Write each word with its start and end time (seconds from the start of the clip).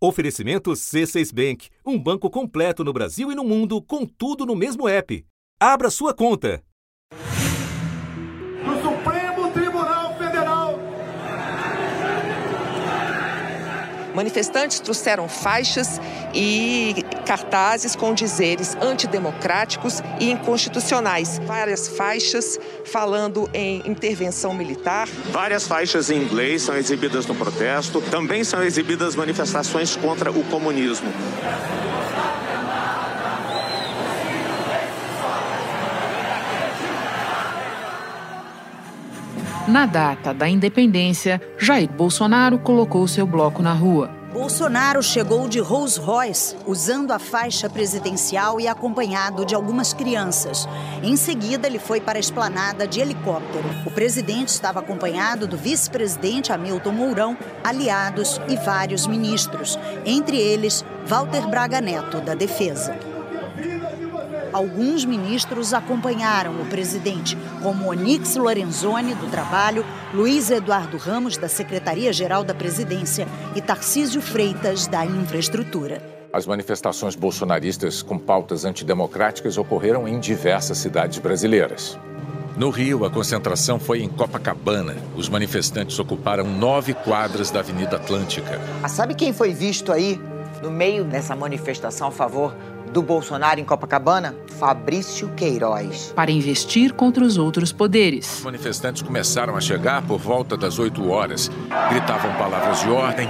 Oferecimento 0.00 0.70
C6 0.70 1.34
Bank, 1.34 1.70
um 1.84 1.98
banco 1.98 2.30
completo 2.30 2.84
no 2.84 2.92
Brasil 2.92 3.32
e 3.32 3.34
no 3.34 3.42
mundo, 3.42 3.82
com 3.82 4.06
tudo 4.06 4.46
no 4.46 4.54
mesmo 4.54 4.86
app. 4.86 5.26
Abra 5.58 5.90
sua 5.90 6.14
conta. 6.14 6.62
Do 8.64 8.80
Supremo 8.80 9.50
Tribunal 9.50 10.16
Federal. 10.16 10.78
Manifestantes 14.14 14.78
trouxeram 14.78 15.28
faixas 15.28 16.00
e 16.34 17.04
cartazes 17.26 17.94
com 17.94 18.14
dizeres 18.14 18.76
antidemocráticos 18.80 20.02
e 20.20 20.30
inconstitucionais. 20.30 21.40
Várias 21.44 21.88
faixas 21.88 22.58
falando 22.84 23.48
em 23.52 23.82
intervenção 23.86 24.54
militar. 24.54 25.08
Várias 25.30 25.66
faixas 25.66 26.10
em 26.10 26.22
inglês 26.22 26.62
são 26.62 26.76
exibidas 26.76 27.26
no 27.26 27.34
protesto. 27.34 28.00
Também 28.00 28.44
são 28.44 28.62
exibidas 28.62 29.14
manifestações 29.14 29.96
contra 29.96 30.30
o 30.30 30.44
comunismo. 30.44 31.12
Na 39.68 39.84
data 39.84 40.32
da 40.32 40.48
independência, 40.48 41.42
Jair 41.58 41.90
Bolsonaro 41.90 42.58
colocou 42.58 43.06
seu 43.06 43.26
bloco 43.26 43.62
na 43.62 43.74
rua. 43.74 44.17
Bolsonaro 44.38 45.02
chegou 45.02 45.48
de 45.48 45.58
Rolls 45.58 45.98
Royce, 45.98 46.54
usando 46.64 47.10
a 47.10 47.18
faixa 47.18 47.68
presidencial 47.68 48.60
e 48.60 48.68
acompanhado 48.68 49.44
de 49.44 49.52
algumas 49.52 49.92
crianças. 49.92 50.64
Em 51.02 51.16
seguida, 51.16 51.66
ele 51.66 51.80
foi 51.80 52.00
para 52.00 52.18
a 52.18 52.20
esplanada 52.20 52.86
de 52.86 53.00
helicóptero. 53.00 53.64
O 53.84 53.90
presidente 53.90 54.50
estava 54.50 54.78
acompanhado 54.78 55.48
do 55.48 55.56
vice-presidente 55.56 56.52
Hamilton 56.52 56.92
Mourão, 56.92 57.36
aliados 57.64 58.40
e 58.48 58.54
vários 58.54 59.08
ministros, 59.08 59.76
entre 60.06 60.36
eles 60.38 60.84
Walter 61.04 61.44
Braga 61.48 61.80
Neto, 61.80 62.20
da 62.20 62.36
Defesa. 62.36 63.07
Alguns 64.52 65.04
ministros 65.04 65.74
acompanharam 65.74 66.60
o 66.60 66.66
presidente, 66.66 67.36
como 67.62 67.90
Onix 67.90 68.36
Lorenzoni, 68.36 69.14
do 69.14 69.30
Trabalho, 69.30 69.84
Luiz 70.12 70.50
Eduardo 70.50 70.96
Ramos, 70.96 71.36
da 71.36 71.48
Secretaria-Geral 71.48 72.42
da 72.42 72.54
Presidência 72.54 73.26
e 73.54 73.60
Tarcísio 73.60 74.20
Freitas, 74.22 74.86
da 74.86 75.04
Infraestrutura. 75.04 76.02
As 76.32 76.46
manifestações 76.46 77.14
bolsonaristas 77.14 78.02
com 78.02 78.18
pautas 78.18 78.64
antidemocráticas 78.64 79.56
ocorreram 79.56 80.06
em 80.06 80.20
diversas 80.20 80.78
cidades 80.78 81.18
brasileiras. 81.18 81.98
No 82.56 82.70
Rio, 82.70 83.04
a 83.04 83.10
concentração 83.10 83.78
foi 83.78 84.02
em 84.02 84.08
Copacabana. 84.08 84.96
Os 85.16 85.28
manifestantes 85.28 85.98
ocuparam 85.98 86.44
nove 86.44 86.92
quadras 86.92 87.50
da 87.50 87.60
Avenida 87.60 87.96
Atlântica. 87.96 88.60
Ah, 88.82 88.88
sabe 88.88 89.14
quem 89.14 89.32
foi 89.32 89.54
visto 89.54 89.92
aí 89.92 90.20
no 90.62 90.70
meio 90.70 91.04
dessa 91.04 91.36
manifestação 91.36 92.08
a 92.08 92.10
favor 92.10 92.54
do 92.88 93.02
Bolsonaro 93.02 93.60
em 93.60 93.64
Copacabana? 93.64 94.34
Fabrício 94.58 95.28
Queiroz. 95.36 96.12
Para 96.14 96.30
investir 96.30 96.92
contra 96.92 97.22
os 97.24 97.36
outros 97.36 97.72
poderes. 97.72 98.38
Os 98.38 98.44
manifestantes 98.44 99.02
começaram 99.02 99.56
a 99.56 99.60
chegar 99.60 100.02
por 100.02 100.18
volta 100.18 100.56
das 100.56 100.78
8 100.78 101.10
horas. 101.10 101.50
Gritavam 101.90 102.32
palavras 102.34 102.80
de 102.80 102.90
ordem 102.90 103.28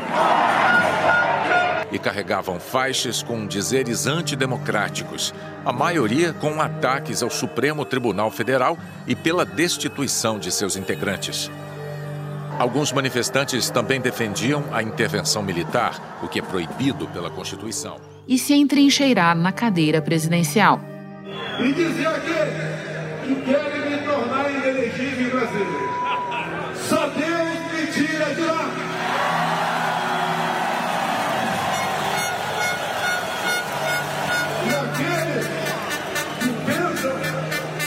e 1.91 1.99
carregavam 1.99 2.61
faixas 2.61 3.23
com 3.23 3.47
dizeres 3.47 4.07
antidemocráticos, 4.07 5.35
a 5.65 5.73
maioria 5.73 6.33
com 6.33 6.61
ataques 6.61 7.23
ao 7.23 7.31
Supremo 7.31 7.85
Tribunal 7.85 8.31
Federal 8.31 8.77
e 9.07 9.15
pela 9.15 9.45
destituição 9.45 10.39
de 10.39 10.51
seus 10.53 10.77
integrantes. 10.77 11.51
Alguns 12.59 12.93
manifestantes 12.93 13.71
também 13.71 14.01
defendiam 14.01 14.65
a 14.73 14.83
intervenção 14.83 15.43
militar, 15.43 16.19
o 16.23 16.29
que 16.29 16.41
é 16.41 16.43
proibido 16.43 17.07
pela 17.09 17.31
Constituição. 17.31 18.18
E 18.29 18.39
se 18.39 18.53
entrincheirar 18.53 19.35
na 19.35 19.51
cadeira 19.53 20.03
presidencial. 20.03 20.79
E 21.59 21.73
dizer 21.73 22.07
aquele 22.07 22.53
que 23.25 23.35
querem 23.43 23.91
me 23.91 24.07
tornar 24.07 24.51
inelegível 24.51 25.31
Brasília. 25.31 25.89
Só 26.75 27.07
Deus 27.09 27.49
me 27.73 27.87
tira 27.91 28.35
de 28.35 28.41
lá. 28.43 28.71
E 34.67 34.75
aqueles 34.75 35.47
que 36.39 36.51
pensam 36.67 37.17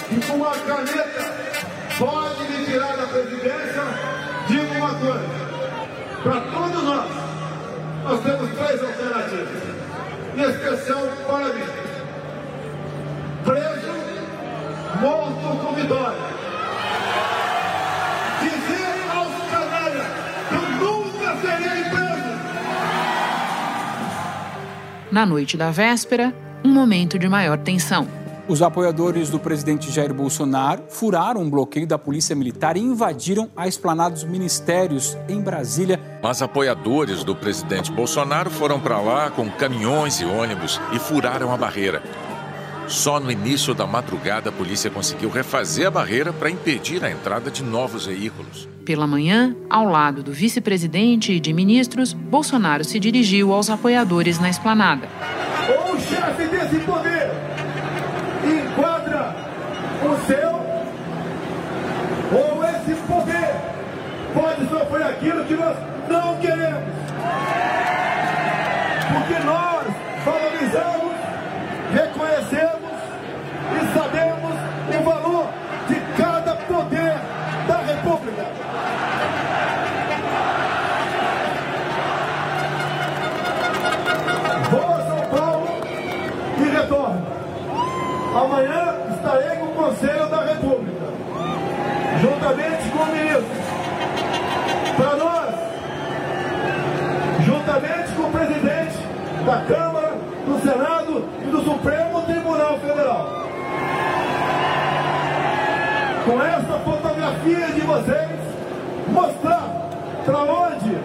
que 0.10 0.26
com 0.26 0.34
uma 0.38 0.56
caneta 0.56 1.36
pode 2.00 2.52
me 2.52 2.66
tirar 2.66 2.98
da 2.98 3.06
presidência, 3.06 3.84
digo 4.48 4.74
uma 4.74 4.96
coisa. 4.96 5.52
Para 6.24 6.42
todos 6.42 6.84
nós, 6.84 7.12
nós 8.06 8.24
temos 8.24 8.50
três 8.58 8.84
alternativas. 8.84 9.81
Em 10.42 10.50
especial 10.50 11.08
para 11.28 11.54
mim. 11.54 11.62
Preso, 13.44 13.94
morto 15.00 15.58
com 15.64 15.76
vitória. 15.76 16.18
Dizer 18.42 18.96
aos 19.14 19.36
canalhas 19.52 20.08
que 20.50 20.56
eu 20.56 20.66
nunca 20.80 21.38
serei 21.42 21.84
preso. 21.92 22.32
Na 25.12 25.28
noite 25.28 25.56
da 25.56 25.70
véspera, 25.70 26.34
um 26.66 26.70
momento 26.70 27.20
de 27.20 27.30
maior 27.30 27.60
tensão. 27.60 28.08
Os 28.52 28.62
apoiadores 28.62 29.30
do 29.30 29.40
presidente 29.40 29.90
Jair 29.90 30.14
Bolsonaro 30.14 30.84
furaram 30.90 31.40
um 31.40 31.50
bloqueio 31.50 31.88
da 31.88 31.98
Polícia 31.98 32.36
Militar 32.36 32.76
e 32.76 32.82
invadiram 32.82 33.50
a 33.56 33.66
esplanada 33.66 34.10
dos 34.10 34.26
ministérios 34.26 35.18
em 35.30 35.40
Brasília. 35.40 35.98
Mas 36.22 36.42
apoiadores 36.42 37.24
do 37.24 37.34
presidente 37.34 37.90
Bolsonaro 37.94 38.50
foram 38.50 38.78
para 38.78 39.00
lá 39.00 39.32
com 39.32 39.50
caminhões 39.50 40.20
e 40.20 40.26
ônibus 40.26 40.82
e 40.92 41.00
furaram 41.00 41.54
a 41.54 41.56
barreira. 41.56 42.04
Só 42.90 43.22
no 43.22 43.32
início 43.32 43.74
da 43.74 43.88
madrugada 43.88 44.50
a 44.50 44.52
polícia 44.52 44.90
conseguiu 44.90 45.30
refazer 45.30 45.88
a 45.88 45.92
barreira 45.92 46.34
para 46.34 46.50
impedir 46.50 47.06
a 47.06 47.10
entrada 47.10 47.50
de 47.50 47.64
novos 47.64 48.06
veículos. 48.06 48.68
Pela 48.84 49.08
manhã, 49.08 49.56
ao 49.70 49.86
lado 49.86 50.22
do 50.22 50.34
vice-presidente 50.34 51.32
e 51.32 51.40
de 51.40 51.54
ministros, 51.54 52.12
Bolsonaro 52.12 52.84
se 52.84 53.00
dirigiu 53.00 53.54
aos 53.54 53.70
apoiadores 53.70 54.40
na 54.40 54.50
esplanada. 54.50 55.08
O 55.90 55.98
chefe 56.02 56.48
desse 56.50 56.80
poder 56.86 57.32
enquadra 58.44 59.36
o 60.04 60.11
seu, 60.28 60.61
juntamente 92.52 92.90
com 92.90 93.04
o 93.04 93.06
ministro. 93.08 93.46
Para 94.98 95.16
nós, 95.16 95.56
juntamente 97.46 98.12
com 98.16 98.24
o 98.24 98.32
presidente 98.32 98.98
da 99.46 99.62
Câmara, 99.62 100.14
do 100.46 100.60
Senado 100.60 101.30
e 101.42 101.46
do 101.50 101.64
Supremo 101.64 102.22
Tribunal 102.24 102.78
Federal. 102.80 103.30
Com 106.26 106.42
essa 106.42 106.80
fotografia 106.80 107.68
de 107.68 107.82
vocês, 107.82 108.40
mostrar 109.08 109.90
para 110.26 110.40
onde 110.40 110.98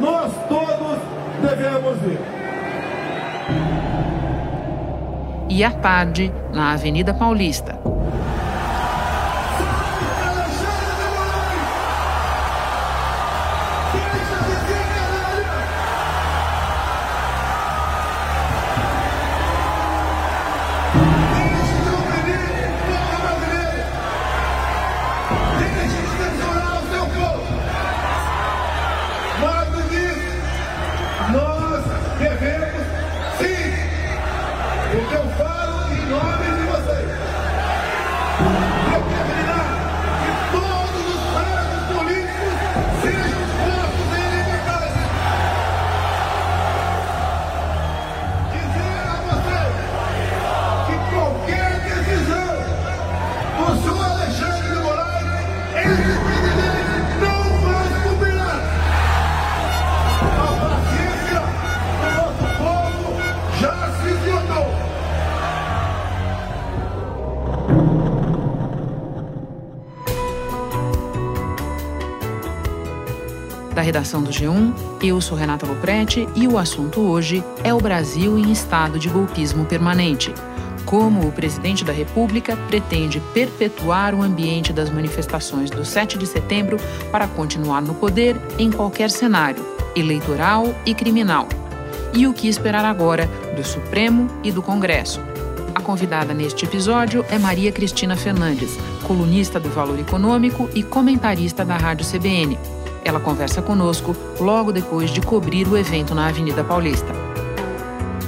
nós 0.00 0.32
todos 0.48 0.98
devemos 1.42 1.96
ir. 2.04 2.20
E 5.48 5.62
à 5.64 5.70
tarde, 5.70 6.32
na 6.52 6.72
Avenida 6.72 7.12
Paulista. 7.12 7.78
Redação 73.82 74.22
do 74.22 74.30
G1. 74.30 74.72
Eu 75.02 75.20
sou 75.20 75.36
Renata 75.36 75.66
Loprete 75.66 76.28
e 76.34 76.46
o 76.46 76.58
assunto 76.58 77.00
hoje 77.00 77.42
é 77.62 77.72
o 77.72 77.80
Brasil 77.80 78.38
em 78.38 78.50
estado 78.52 78.98
de 78.98 79.08
golpismo 79.08 79.64
permanente. 79.64 80.32
Como 80.84 81.26
o 81.26 81.32
presidente 81.32 81.84
da 81.84 81.92
República 81.92 82.56
pretende 82.68 83.20
perpetuar 83.32 84.14
o 84.14 84.22
ambiente 84.22 84.72
das 84.72 84.90
manifestações 84.90 85.70
do 85.70 85.84
7 85.84 86.18
de 86.18 86.26
setembro 86.26 86.76
para 87.10 87.26
continuar 87.26 87.80
no 87.80 87.94
poder 87.94 88.36
em 88.58 88.70
qualquer 88.70 89.10
cenário, 89.10 89.64
eleitoral 89.96 90.74
e 90.84 90.94
criminal. 90.94 91.48
E 92.14 92.26
o 92.26 92.32
que 92.32 92.48
esperar 92.48 92.84
agora 92.84 93.26
do 93.56 93.64
Supremo 93.64 94.28
e 94.44 94.52
do 94.52 94.62
Congresso. 94.62 95.20
A 95.74 95.80
convidada 95.80 96.34
neste 96.34 96.66
episódio 96.66 97.24
é 97.30 97.38
Maria 97.38 97.72
Cristina 97.72 98.14
Fernandes, 98.14 98.76
colunista 99.06 99.58
do 99.58 99.70
Valor 99.70 99.98
Econômico 99.98 100.68
e 100.74 100.82
comentarista 100.82 101.64
da 101.64 101.76
Rádio 101.76 102.06
CBN. 102.06 102.58
Ela 103.04 103.20
conversa 103.20 103.60
conosco 103.60 104.16
logo 104.38 104.72
depois 104.72 105.10
de 105.10 105.20
cobrir 105.20 105.66
o 105.66 105.76
evento 105.76 106.14
na 106.14 106.28
Avenida 106.28 106.62
Paulista. 106.62 107.12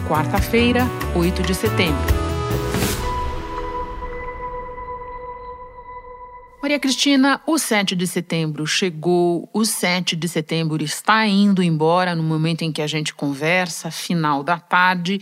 Quarta-feira, 0.08 0.86
8 1.14 1.42
de 1.42 1.54
setembro. 1.54 2.24
Maria 6.64 6.80
Cristina, 6.80 7.42
o 7.46 7.58
7 7.58 7.94
de 7.94 8.06
setembro 8.06 8.66
chegou, 8.66 9.48
o 9.52 9.66
7 9.66 10.16
de 10.16 10.26
setembro 10.26 10.82
está 10.82 11.26
indo 11.26 11.62
embora 11.62 12.14
no 12.14 12.22
momento 12.22 12.62
em 12.62 12.72
que 12.72 12.80
a 12.80 12.86
gente 12.86 13.14
conversa, 13.14 13.90
final 13.90 14.42
da 14.42 14.58
tarde, 14.58 15.20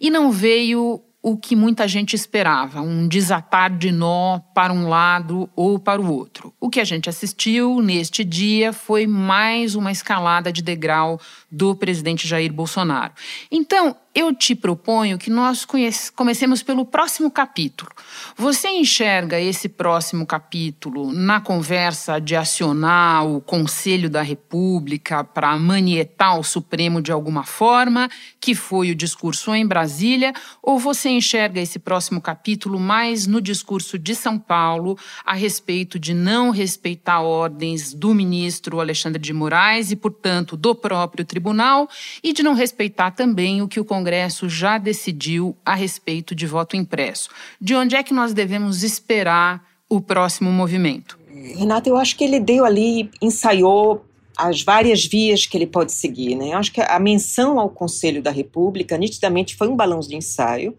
e 0.00 0.10
não 0.10 0.32
veio 0.32 1.00
o 1.22 1.36
que 1.36 1.54
muita 1.54 1.86
gente 1.86 2.16
esperava, 2.16 2.80
um 2.80 3.06
desatar 3.06 3.76
de 3.76 3.92
nó 3.92 4.38
para 4.54 4.72
um 4.72 4.88
lado 4.88 5.50
ou 5.54 5.78
para 5.78 6.00
o 6.00 6.10
outro. 6.10 6.54
O 6.58 6.70
que 6.70 6.80
a 6.80 6.84
gente 6.84 7.10
assistiu 7.10 7.82
neste 7.82 8.24
dia 8.24 8.72
foi 8.72 9.06
mais 9.06 9.74
uma 9.74 9.92
escalada 9.92 10.50
de 10.50 10.62
degrau 10.62 11.20
do 11.50 11.74
presidente 11.74 12.26
Jair 12.26 12.52
Bolsonaro. 12.52 13.12
Então, 13.50 13.96
eu 14.12 14.34
te 14.34 14.56
proponho 14.56 15.18
que 15.18 15.30
nós 15.30 15.64
comecemos 16.16 16.64
pelo 16.64 16.84
próximo 16.84 17.30
capítulo. 17.30 17.92
Você 18.36 18.68
enxerga 18.68 19.38
esse 19.38 19.68
próximo 19.68 20.26
capítulo 20.26 21.12
na 21.12 21.40
conversa 21.40 22.20
de 22.20 22.34
acionar 22.34 23.24
o 23.24 23.40
Conselho 23.40 24.10
da 24.10 24.20
República 24.20 25.22
para 25.22 25.56
manietar 25.56 26.38
o 26.40 26.42
Supremo 26.42 27.00
de 27.00 27.12
alguma 27.12 27.44
forma, 27.44 28.08
que 28.40 28.52
foi 28.52 28.90
o 28.90 28.96
discurso 28.96 29.54
em 29.54 29.64
Brasília, 29.64 30.32
ou 30.60 30.76
você 30.76 31.09
enxerga 31.10 31.60
esse 31.60 31.78
próximo 31.78 32.20
capítulo 32.20 32.78
mais 32.78 33.26
no 33.26 33.40
discurso 33.40 33.98
de 33.98 34.14
São 34.14 34.38
Paulo 34.38 34.98
a 35.24 35.34
respeito 35.34 35.98
de 35.98 36.14
não 36.14 36.50
respeitar 36.50 37.20
ordens 37.20 37.92
do 37.92 38.14
ministro 38.14 38.80
Alexandre 38.80 39.20
de 39.20 39.32
Moraes 39.32 39.90
e, 39.90 39.96
portanto, 39.96 40.56
do 40.56 40.74
próprio 40.74 41.24
tribunal, 41.24 41.88
e 42.22 42.32
de 42.32 42.42
não 42.42 42.54
respeitar 42.54 43.10
também 43.10 43.62
o 43.62 43.68
que 43.68 43.80
o 43.80 43.84
Congresso 43.84 44.48
já 44.48 44.78
decidiu 44.78 45.56
a 45.64 45.74
respeito 45.74 46.34
de 46.34 46.46
voto 46.46 46.76
impresso. 46.76 47.30
De 47.60 47.74
onde 47.74 47.96
é 47.96 48.02
que 48.02 48.14
nós 48.14 48.32
devemos 48.32 48.82
esperar 48.82 49.64
o 49.88 50.00
próximo 50.00 50.50
movimento? 50.50 51.18
Renata, 51.32 51.88
eu 51.88 51.96
acho 51.96 52.16
que 52.16 52.24
ele 52.24 52.38
deu 52.38 52.64
ali, 52.64 53.10
ensaiou 53.20 54.04
as 54.40 54.62
várias 54.62 55.04
vias 55.04 55.44
que 55.44 55.56
ele 55.56 55.66
pode 55.66 55.92
seguir. 55.92 56.34
Né? 56.34 56.54
Eu 56.54 56.58
acho 56.58 56.72
que 56.72 56.80
a 56.80 56.98
menção 56.98 57.60
ao 57.60 57.68
Conselho 57.68 58.22
da 58.22 58.30
República, 58.30 58.96
nitidamente, 58.96 59.54
foi 59.54 59.68
um 59.68 59.76
balão 59.76 60.00
de 60.00 60.16
ensaio, 60.16 60.74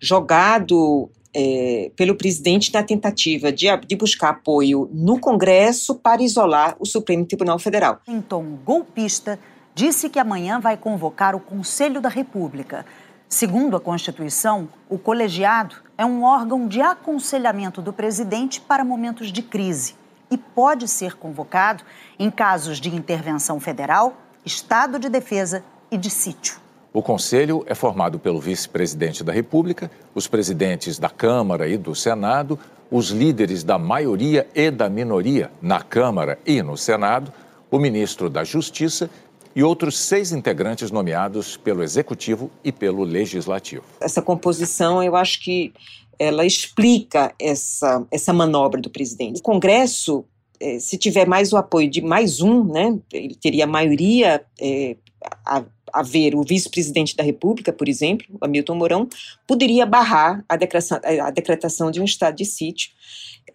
jogado 0.00 1.10
é, 1.34 1.90
pelo 1.94 2.14
presidente 2.14 2.72
na 2.72 2.82
tentativa 2.82 3.52
de, 3.52 3.66
de, 3.86 3.96
buscar 3.96 4.30
apoio 4.30 4.88
no 4.92 5.20
Congresso 5.20 5.94
para 5.96 6.22
isolar 6.22 6.74
o 6.78 6.86
Supremo 6.86 7.26
Tribunal 7.26 7.58
Federal. 7.58 8.00
Em 8.08 8.22
tom 8.22 8.58
golpista, 8.64 9.38
disse 9.74 10.08
que 10.08 10.18
amanhã 10.18 10.58
vai 10.58 10.76
convocar 10.76 11.34
o 11.34 11.40
Conselho 11.40 12.00
da 12.00 12.08
República. 12.08 12.86
Segundo 13.28 13.76
a 13.76 13.80
Constituição, 13.80 14.68
o 14.88 14.98
colegiado 14.98 15.76
é 15.98 16.04
um 16.06 16.22
órgão 16.22 16.66
de 16.66 16.80
aconselhamento 16.80 17.82
do 17.82 17.92
presidente 17.92 18.60
para 18.60 18.84
momentos 18.84 19.30
de 19.30 19.42
crise 19.42 20.05
e 20.30 20.36
pode 20.36 20.88
ser 20.88 21.14
convocado 21.14 21.84
em 22.18 22.30
casos 22.30 22.80
de 22.80 22.94
intervenção 22.94 23.60
federal, 23.60 24.16
estado 24.44 24.98
de 24.98 25.08
defesa 25.08 25.64
e 25.90 25.96
de 25.96 26.10
sítio. 26.10 26.58
O 26.92 27.02
Conselho 27.02 27.62
é 27.66 27.74
formado 27.74 28.18
pelo 28.18 28.40
vice-presidente 28.40 29.22
da 29.22 29.32
República, 29.32 29.90
os 30.14 30.26
presidentes 30.26 30.98
da 30.98 31.10
Câmara 31.10 31.68
e 31.68 31.76
do 31.76 31.94
Senado, 31.94 32.58
os 32.90 33.10
líderes 33.10 33.62
da 33.62 33.78
maioria 33.78 34.48
e 34.54 34.70
da 34.70 34.88
minoria 34.88 35.50
na 35.60 35.82
Câmara 35.82 36.38
e 36.46 36.62
no 36.62 36.76
Senado, 36.76 37.32
o 37.70 37.78
ministro 37.78 38.30
da 38.30 38.44
Justiça 38.44 39.10
e 39.54 39.62
outros 39.62 39.98
seis 39.98 40.32
integrantes 40.32 40.90
nomeados 40.90 41.56
pelo 41.56 41.82
Executivo 41.82 42.50
e 42.62 42.70
pelo 42.70 43.04
Legislativo. 43.04 43.84
Essa 44.00 44.22
composição, 44.22 45.02
eu 45.02 45.16
acho 45.16 45.42
que 45.42 45.72
ela 46.18 46.44
explica 46.44 47.34
essa, 47.40 48.06
essa 48.10 48.32
manobra 48.32 48.80
do 48.80 48.90
presidente. 48.90 49.40
O 49.40 49.42
Congresso, 49.42 50.24
eh, 50.60 50.78
se 50.78 50.96
tiver 50.96 51.26
mais 51.26 51.52
o 51.52 51.56
apoio 51.56 51.90
de 51.90 52.00
mais 52.00 52.40
um, 52.40 52.64
né, 52.64 52.98
ele 53.12 53.34
teria 53.34 53.66
maioria 53.66 54.44
é, 54.60 54.96
a, 55.44 55.64
a 55.92 56.02
ver 56.02 56.34
o 56.34 56.42
vice-presidente 56.42 57.16
da 57.16 57.22
República, 57.22 57.72
por 57.72 57.88
exemplo, 57.88 58.26
Hamilton 58.40 58.74
Mourão, 58.74 59.08
poderia 59.46 59.86
barrar 59.86 60.44
a 60.48 60.56
decretação, 60.56 61.00
a 61.22 61.30
decretação 61.30 61.90
de 61.90 62.00
um 62.00 62.04
estado 62.04 62.36
de 62.36 62.44
sítio 62.44 62.90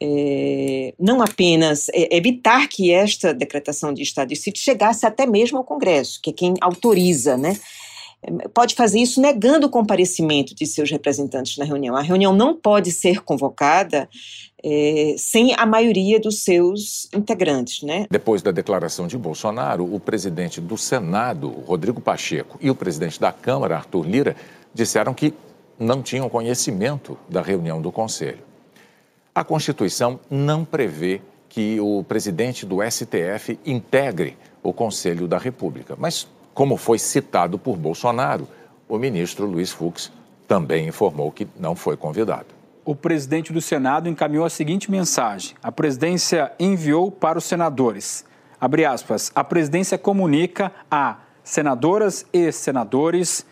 é, 0.01 0.95
não 0.99 1.21
apenas 1.21 1.87
é, 1.89 2.15
evitar 2.15 2.67
que 2.67 2.91
esta 2.91 3.33
decretação 3.33 3.93
de 3.93 4.01
estado 4.01 4.29
de 4.29 4.35
sítio 4.35 4.63
chegasse 4.63 5.05
até 5.05 5.27
mesmo 5.27 5.59
ao 5.59 5.63
Congresso, 5.63 6.19
que 6.21 6.31
é 6.31 6.33
quem 6.33 6.55
autoriza, 6.59 7.37
né? 7.37 7.59
Pode 8.53 8.75
fazer 8.75 8.99
isso 8.99 9.19
negando 9.19 9.65
o 9.65 9.69
comparecimento 9.69 10.53
de 10.53 10.65
seus 10.67 10.91
representantes 10.91 11.57
na 11.57 11.65
reunião. 11.65 11.95
A 11.95 12.01
reunião 12.01 12.33
não 12.33 12.55
pode 12.55 12.91
ser 12.91 13.23
convocada 13.23 14.07
é, 14.63 15.15
sem 15.17 15.55
a 15.57 15.65
maioria 15.65 16.19
dos 16.19 16.43
seus 16.43 17.07
integrantes. 17.13 17.81
Né? 17.81 18.05
Depois 18.11 18.41
da 18.41 18.51
declaração 18.51 19.07
de 19.07 19.17
Bolsonaro, 19.17 19.91
o 19.91 19.99
presidente 19.99 20.61
do 20.61 20.77
Senado, 20.77 21.49
Rodrigo 21.49 21.99
Pacheco, 21.99 22.59
e 22.61 22.69
o 22.69 22.75
presidente 22.75 23.19
da 23.19 23.31
Câmara, 23.31 23.75
Arthur 23.75 24.07
Lira, 24.07 24.35
disseram 24.73 25.13
que 25.13 25.33
não 25.79 26.03
tinham 26.03 26.29
conhecimento 26.29 27.17
da 27.27 27.41
reunião 27.41 27.81
do 27.81 27.91
Conselho. 27.91 28.43
A 29.33 29.43
Constituição 29.43 30.19
não 30.29 30.63
prevê 30.63 31.21
que 31.49 31.79
o 31.79 32.03
presidente 32.03 32.65
do 32.65 32.77
STF 32.83 33.59
integre 33.65 34.37
o 34.61 34.71
Conselho 34.71 35.27
da 35.27 35.37
República. 35.37 35.95
Mas, 35.97 36.27
como 36.53 36.77
foi 36.77 36.99
citado 36.99 37.57
por 37.57 37.77
Bolsonaro, 37.77 38.47
o 38.87 38.97
ministro 38.97 39.45
Luiz 39.45 39.71
Fux 39.71 40.11
também 40.47 40.87
informou 40.87 41.31
que 41.31 41.47
não 41.57 41.75
foi 41.75 41.95
convidado. 41.95 42.47
O 42.83 42.95
presidente 42.95 43.53
do 43.53 43.61
Senado 43.61 44.09
encaminhou 44.09 44.43
a 44.43 44.49
seguinte 44.49 44.89
mensagem: 44.89 45.55
a 45.61 45.71
presidência 45.71 46.51
enviou 46.59 47.11
para 47.11 47.37
os 47.37 47.45
senadores. 47.45 48.25
Abre 48.59 48.85
aspas, 48.85 49.31
a 49.33 49.43
presidência 49.43 49.97
comunica 49.97 50.71
a 50.89 51.17
senadoras 51.43 52.25
e 52.33 52.51
senadores 52.51 53.45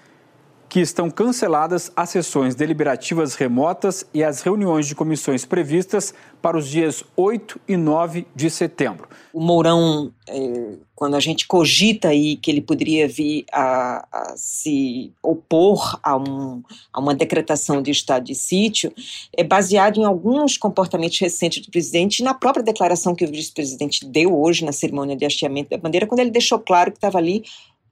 que 0.69 0.79
estão 0.79 1.09
canceladas 1.09 1.91
as 1.95 2.11
sessões 2.11 2.53
deliberativas 2.53 3.33
remotas 3.33 4.05
e 4.13 4.23
as 4.23 4.43
reuniões 4.43 4.87
de 4.87 4.93
comissões 4.93 5.43
previstas 5.43 6.13
para 6.39 6.55
os 6.55 6.69
dias 6.69 7.03
8 7.17 7.59
e 7.67 7.75
9 7.75 8.27
de 8.35 8.49
setembro. 8.51 9.09
O 9.33 9.41
Mourão, 9.41 10.13
é, 10.27 10.75
quando 10.95 11.15
a 11.15 11.19
gente 11.19 11.47
cogita 11.47 12.09
aí 12.09 12.35
que 12.35 12.51
ele 12.51 12.61
poderia 12.61 13.07
vir 13.07 13.45
a, 13.51 14.07
a 14.11 14.37
se 14.37 15.11
opor 15.23 15.99
a, 16.03 16.15
um, 16.15 16.61
a, 16.93 16.99
uma 16.99 17.15
decretação 17.15 17.81
de 17.81 17.89
estado 17.89 18.25
de 18.25 18.35
sítio, 18.35 18.93
é 19.35 19.43
baseado 19.43 19.97
em 19.97 20.05
alguns 20.05 20.55
comportamentos 20.55 21.17
recentes 21.19 21.65
do 21.65 21.71
presidente 21.71 22.19
e 22.19 22.23
na 22.23 22.35
própria 22.35 22.63
declaração 22.63 23.15
que 23.15 23.25
o 23.25 23.31
vice-presidente 23.31 24.05
deu 24.05 24.39
hoje 24.39 24.63
na 24.63 24.71
cerimônia 24.71 25.15
de 25.15 25.25
hasteamento 25.25 25.71
da 25.71 25.77
bandeira, 25.77 26.05
quando 26.05 26.19
ele 26.19 26.31
deixou 26.31 26.59
claro 26.59 26.91
que 26.91 26.97
estava 26.97 27.17
ali 27.17 27.43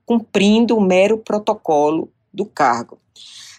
cumprindo 0.05 0.77
o 0.77 0.81
mero 0.81 1.17
protocolo 1.17 2.09
do 2.37 2.45
cargo. 2.45 2.99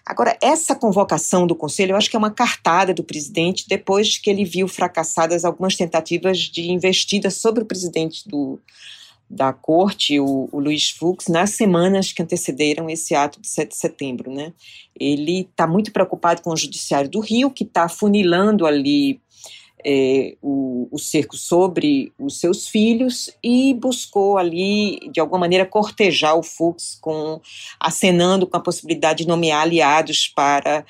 Agora, 0.06 0.38
essa 0.40 0.75
convocação 0.75 1.47
do 1.47 1.54
Conselho, 1.54 1.92
eu 1.92 1.97
acho 1.97 2.08
que 2.08 2.16
é 2.16 2.18
uma 2.18 2.30
cartada 2.30 2.94
do 2.94 3.04
presidente 3.04 3.68
depois 3.68 4.16
que 4.16 4.30
ele 4.30 4.42
viu 4.42 4.66
fracassadas 4.66 5.44
algumas 5.44 5.76
tentativas 5.76 6.38
de 6.38 6.70
investida 6.70 7.28
sobre 7.28 7.62
o 7.62 7.66
presidente 7.66 8.26
do, 8.26 8.58
da 9.28 9.52
corte, 9.52 10.18
o, 10.18 10.49
o 10.50 10.58
Luiz 10.58 10.88
Fux, 10.88 11.28
nas 11.28 11.50
semanas 11.50 12.11
que 12.11 12.23
antecederam 12.23 12.88
esse 12.88 13.14
ato 13.14 13.38
de 13.38 13.49
7 13.49 13.68
de 13.68 13.76
setembro. 13.76 14.32
Né? 14.32 14.54
Ele 14.99 15.40
está 15.40 15.66
muito 15.66 15.92
preocupado 15.92 16.40
com 16.40 16.50
o 16.50 16.56
Judiciário 16.56 17.11
do 17.11 17.20
Rio, 17.20 17.50
que 17.50 17.64
está 17.64 17.87
funilando 17.87 18.64
ali 18.64 19.20
é, 19.85 20.37
o, 20.42 20.88
o, 20.90 20.99
cerco 20.99 21.37
sobre 21.37 22.12
os 22.18 22.40
seus 22.40 22.68
filhos 22.68 23.30
e 23.42 23.75
buscou 23.75 24.38
ali, 24.38 24.99
de 25.12 25.20
alguma 25.20 25.40
maneira, 25.40 25.64
cortejar 25.64 26.37
o 26.37 26.42
Fux, 26.42 26.99
com, 27.00 27.40
acenando 27.78 28.47
com 28.47 28.56
a 28.56 28.61
possibilidade 28.61 29.25
de 29.25 29.28
nomear 29.28 29.62
aliados 29.62 30.28
para 30.28 30.85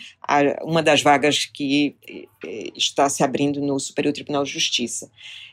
uma 0.62 0.82
das 0.82 1.02
vagas 1.02 1.44
que 1.44 1.96
eh, 2.08 2.72
está 2.76 3.08
se 3.08 3.22
abrindo 3.22 3.60
no 3.60 3.78
Superior 3.78 4.12
Tribunal 4.12 4.44
de 4.44 4.50
Justiça. 4.50 5.10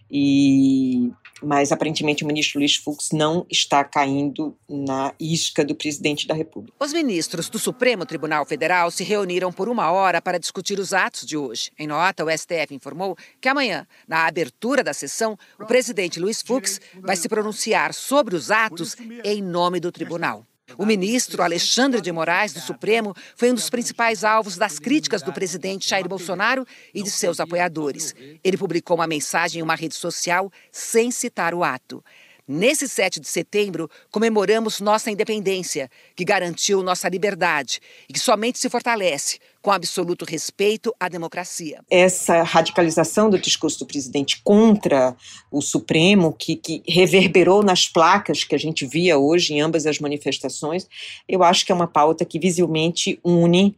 E 0.10 1.12
mas 1.42 1.72
aparentemente 1.72 2.24
o 2.24 2.28
ministro 2.28 2.60
Luiz 2.60 2.76
Fux 2.76 3.10
não 3.12 3.46
está 3.50 3.84
caindo 3.84 4.56
na 4.70 5.14
isca 5.20 5.64
do 5.64 5.76
presidente 5.76 6.28
da 6.28 6.34
República. 6.34 6.76
Os 6.80 6.94
ministros 6.94 7.50
do 7.50 7.60
Supremo 7.60 8.06
Tribunal 8.06 8.46
Federal 8.46 8.90
se 8.90 9.04
reuniram 9.04 9.52
por 9.52 9.68
uma 9.68 9.92
hora 9.92 10.22
para 10.22 10.40
discutir 10.40 10.80
os 10.80 10.94
atos 10.94 11.26
de 11.26 11.38
hoje. 11.38 11.72
Em 11.78 11.88
nota, 11.88 12.24
o 12.24 12.30
STF 12.30 12.74
informou 12.74 13.18
que 13.42 13.50
amanhã, 13.50 13.86
na 14.08 14.26
abertura 14.26 14.84
da 14.84 14.94
sessão, 14.94 15.38
o 15.60 15.66
presidente 15.66 16.20
Luiz 16.20 16.42
Fux 16.42 16.80
vai 17.02 17.16
se 17.16 17.28
pronunciar 17.28 17.94
sobre 17.94 18.36
os 18.36 18.52
atos 18.52 18.96
em 19.24 19.42
nome 19.42 19.80
do 19.80 19.92
tribunal. 19.92 20.46
O 20.78 20.86
ministro 20.86 21.44
Alexandre 21.44 22.02
de 22.02 22.12
Moraes, 22.12 22.52
do 22.52 22.60
Supremo, 22.60 23.16
foi 23.36 23.52
um 23.52 23.54
dos 23.54 23.70
principais 23.70 24.24
alvos 24.24 24.58
das 24.58 24.80
críticas 24.80 25.22
do 25.22 25.32
presidente 25.32 25.88
Jair 25.88 26.08
Bolsonaro 26.08 26.66
e 26.94 27.04
de 27.04 27.12
seus 27.12 27.40
apoiadores. 27.40 28.16
Ele 28.44 28.58
publicou 28.58 28.98
uma 28.98 29.06
mensagem 29.06 29.60
em 29.60 29.64
uma 29.64 29.76
rede 29.76 29.94
social 29.94 30.52
sem 30.72 31.12
citar 31.12 31.54
o 31.54 31.64
ato. 31.64 32.04
Nesse 32.48 32.88
7 32.88 33.20
de 33.20 33.28
setembro, 33.28 33.90
comemoramos 34.12 34.80
nossa 34.80 35.10
independência, 35.10 35.90
que 36.16 36.24
garantiu 36.24 36.84
nossa 36.84 37.10
liberdade 37.10 37.80
e 38.08 38.14
que 38.14 38.20
somente 38.20 38.60
se 38.60 38.70
fortalece 38.70 39.40
com 39.66 39.72
absoluto 39.72 40.26
respeito 40.26 40.94
à 41.00 41.10
democracia. 41.10 41.80
Essa 41.90 42.44
radicalização 42.44 43.32
do 43.32 43.40
discurso 43.40 43.80
do 43.80 43.88
presidente 43.88 44.40
contra 44.44 45.16
o 45.52 45.60
Supremo, 45.60 46.32
que, 46.34 46.56
que 46.56 46.84
reverberou 46.88 47.64
nas 47.64 47.88
placas 47.88 48.44
que 48.44 48.54
a 48.54 48.60
gente 48.60 48.86
via 48.86 49.18
hoje 49.18 49.56
em 49.56 49.62
ambas 49.62 49.88
as 49.88 49.98
manifestações, 49.98 50.88
eu 51.28 51.42
acho 51.42 51.66
que 51.66 51.72
é 51.72 51.76
uma 51.76 51.88
pauta 51.88 52.24
que 52.24 52.38
visivelmente 52.38 53.20
une 53.26 53.76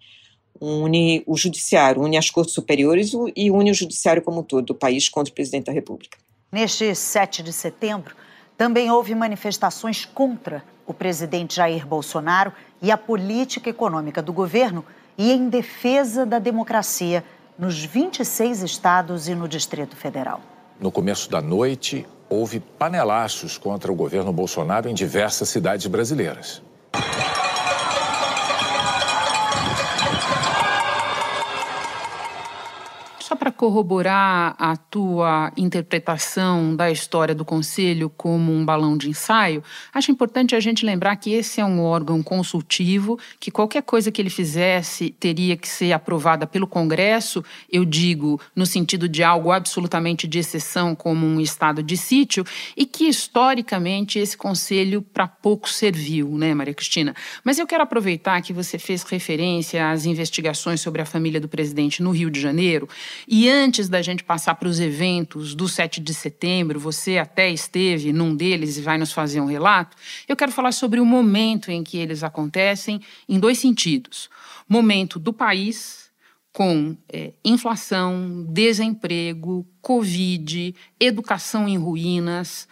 une 0.60 1.24
o 1.25 1.38
judiciário, 1.38 2.01
une 2.01 2.17
as 2.17 2.29
cortes 2.29 2.53
superiores 2.53 3.13
e 3.34 3.50
une 3.50 3.72
o 3.72 3.74
judiciário 3.74 4.22
como 4.22 4.41
um 4.41 4.44
todo 4.44 4.65
do 4.65 4.75
país 4.75 5.08
contra 5.08 5.32
o 5.32 5.36
presidente 5.36 5.67
da 5.67 5.72
República. 5.72 6.17
Neste 6.51 6.94
7 6.94 7.41
de 7.41 7.53
setembro, 7.53 8.13
também 8.58 8.91
houve 8.91 9.15
manifestações 9.15 10.03
contra 10.03 10.65
o 10.86 10.94
presidente 10.94 11.56
Jair 11.56 11.86
Bolsonaro 11.88 12.51
e 12.82 12.91
a 12.91 12.98
política 12.98 13.70
econômica 13.70 14.22
do 14.22 14.34
governo 14.34 14.84
e 15.18 15.32
em 15.32 15.50
defesa 15.50 16.26
da 16.26 16.40
democracia 16.40 17.24
nos 17.58 17.84
26 17.84 18.62
estados 18.62 19.28
e 19.28 19.34
no 19.34 19.48
Distrito 19.48 19.96
Federal. 19.96 20.42
No 20.80 20.92
começo 20.92 21.30
da 21.30 21.42
noite, 21.42 22.06
houve 22.30 22.60
panelaços 22.60 23.58
contra 23.58 23.92
o 23.92 23.96
governo 23.96 24.32
Bolsonaro 24.32 24.88
em 24.88 24.94
diversas 24.94 25.50
cidades 25.50 25.88
brasileiras. 25.88 26.62
Só 33.27 33.36
para 33.36 33.51
corroborar 33.51 34.55
a 34.57 34.77
tua 34.77 35.51
interpretação 35.57 36.74
da 36.74 36.89
história 36.89 37.36
do 37.36 37.43
Conselho 37.43 38.10
como 38.10 38.53
um 38.53 38.63
balão 38.63 38.98
de 38.98 39.10
ensaio, 39.10 39.62
acho 39.93 40.10
importante 40.10 40.55
a 40.55 40.62
gente 40.62 40.86
lembrar 40.86 41.13
que 41.17 41.34
esse 41.34 41.60
é 41.60 41.65
um 41.65 41.81
órgão 41.81 42.24
consultivo, 42.24 43.19
que 43.38 43.51
qualquer 43.51 43.84
coisa 43.84 44.13
que 44.13 44.22
ele 44.22 44.29
fizesse 44.29 45.10
teria 45.10 45.57
que 45.57 45.67
ser 45.67 45.91
aprovada 45.91 46.48
pelo 46.48 46.65
Congresso, 46.65 47.43
eu 47.69 47.84
digo 47.84 48.39
no 48.55 48.65
sentido 48.65 49.10
de 49.10 49.22
algo 49.22 49.51
absolutamente 49.51 50.25
de 50.25 50.39
exceção, 50.39 50.96
como 50.96 51.25
um 51.25 51.41
estado 51.41 51.84
de 51.84 51.98
sítio, 51.98 52.46
e 52.77 52.86
que 52.86 53.10
historicamente 53.10 54.19
esse 54.19 54.38
Conselho 54.38 55.01
para 55.01 55.27
pouco 55.27 55.69
serviu, 55.69 56.29
né, 56.38 56.53
Maria 56.53 56.74
Cristina? 56.74 57.13
Mas 57.43 57.60
eu 57.60 57.67
quero 57.67 57.84
aproveitar 57.84 58.41
que 58.41 58.53
você 58.53 58.79
fez 58.79 59.03
referência 59.03 59.91
às 59.91 60.05
investigações 60.05 60.79
sobre 60.79 61.01
a 61.01 61.05
família 61.05 61.41
do 61.41 61.50
presidente 61.50 62.01
no 62.01 62.12
Rio 62.12 62.31
de 62.31 62.39
Janeiro 62.39 62.88
e 63.28 63.50
antes 63.50 63.88
da 63.88 64.02
gente 64.02 64.24
passar 64.24 64.56
para 64.56 64.68
os 64.68 64.80
eventos 64.80 65.56
do 65.56 65.68
7 65.68 66.02
de 66.02 66.14
setembro, 66.14 66.80
você 66.80 67.18
até 67.18 67.50
esteve 67.50 68.12
num 68.12 68.36
deles 68.36 68.78
e 68.78 68.82
vai 68.82 68.98
nos 68.98 69.14
fazer 69.14 69.40
um 69.40 69.46
relato, 69.46 69.96
eu 70.28 70.36
quero 70.36 70.52
falar 70.52 70.72
sobre 70.72 71.00
o 71.00 71.06
momento 71.06 71.72
em 71.72 71.84
que 71.84 71.98
eles 71.98 72.24
acontecem 72.24 73.00
em 73.28 73.40
dois 73.40 73.60
sentidos. 73.60 74.30
Momento 74.68 75.20
do 75.20 75.32
país, 75.32 76.12
com 76.52 76.98
é, 77.08 77.34
inflação, 77.46 78.46
desemprego, 78.50 79.64
Covid, 79.82 80.74
educação 81.00 81.68
em 81.68 81.78
ruínas, 81.78 82.68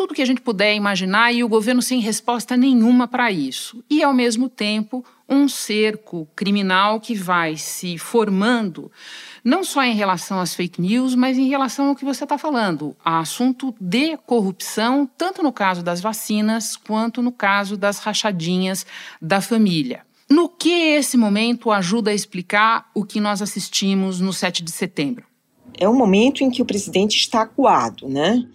tudo 0.00 0.14
que 0.14 0.22
a 0.22 0.26
gente 0.26 0.40
puder 0.40 0.74
imaginar 0.74 1.30
e 1.30 1.44
o 1.44 1.48
governo 1.48 1.82
sem 1.82 2.00
resposta 2.00 2.56
nenhuma 2.56 3.06
para 3.06 3.30
isso. 3.30 3.84
E, 3.90 4.02
ao 4.02 4.14
mesmo 4.14 4.48
tempo, 4.48 5.04
um 5.28 5.46
cerco 5.46 6.26
criminal 6.34 6.98
que 6.98 7.14
vai 7.14 7.58
se 7.58 7.98
formando, 7.98 8.90
não 9.44 9.62
só 9.62 9.82
em 9.82 9.94
relação 9.94 10.40
às 10.40 10.54
fake 10.54 10.80
news, 10.80 11.14
mas 11.14 11.36
em 11.36 11.50
relação 11.50 11.88
ao 11.88 11.94
que 11.94 12.02
você 12.02 12.24
está 12.24 12.38
falando, 12.38 12.96
a 13.04 13.18
assunto 13.18 13.74
de 13.78 14.16
corrupção, 14.24 15.06
tanto 15.18 15.42
no 15.42 15.52
caso 15.52 15.82
das 15.82 16.00
vacinas 16.00 16.78
quanto 16.78 17.20
no 17.20 17.30
caso 17.30 17.76
das 17.76 17.98
rachadinhas 17.98 18.86
da 19.20 19.42
família. 19.42 20.00
No 20.30 20.48
que 20.48 20.70
esse 20.70 21.18
momento 21.18 21.70
ajuda 21.70 22.10
a 22.10 22.14
explicar 22.14 22.88
o 22.94 23.04
que 23.04 23.20
nós 23.20 23.42
assistimos 23.42 24.18
no 24.18 24.32
7 24.32 24.64
de 24.64 24.70
setembro? 24.70 25.26
É 25.78 25.86
um 25.86 25.94
momento 25.94 26.42
em 26.42 26.50
que 26.50 26.62
o 26.62 26.64
presidente 26.64 27.16
está 27.16 27.42
acuado, 27.42 28.08
né? 28.08 28.46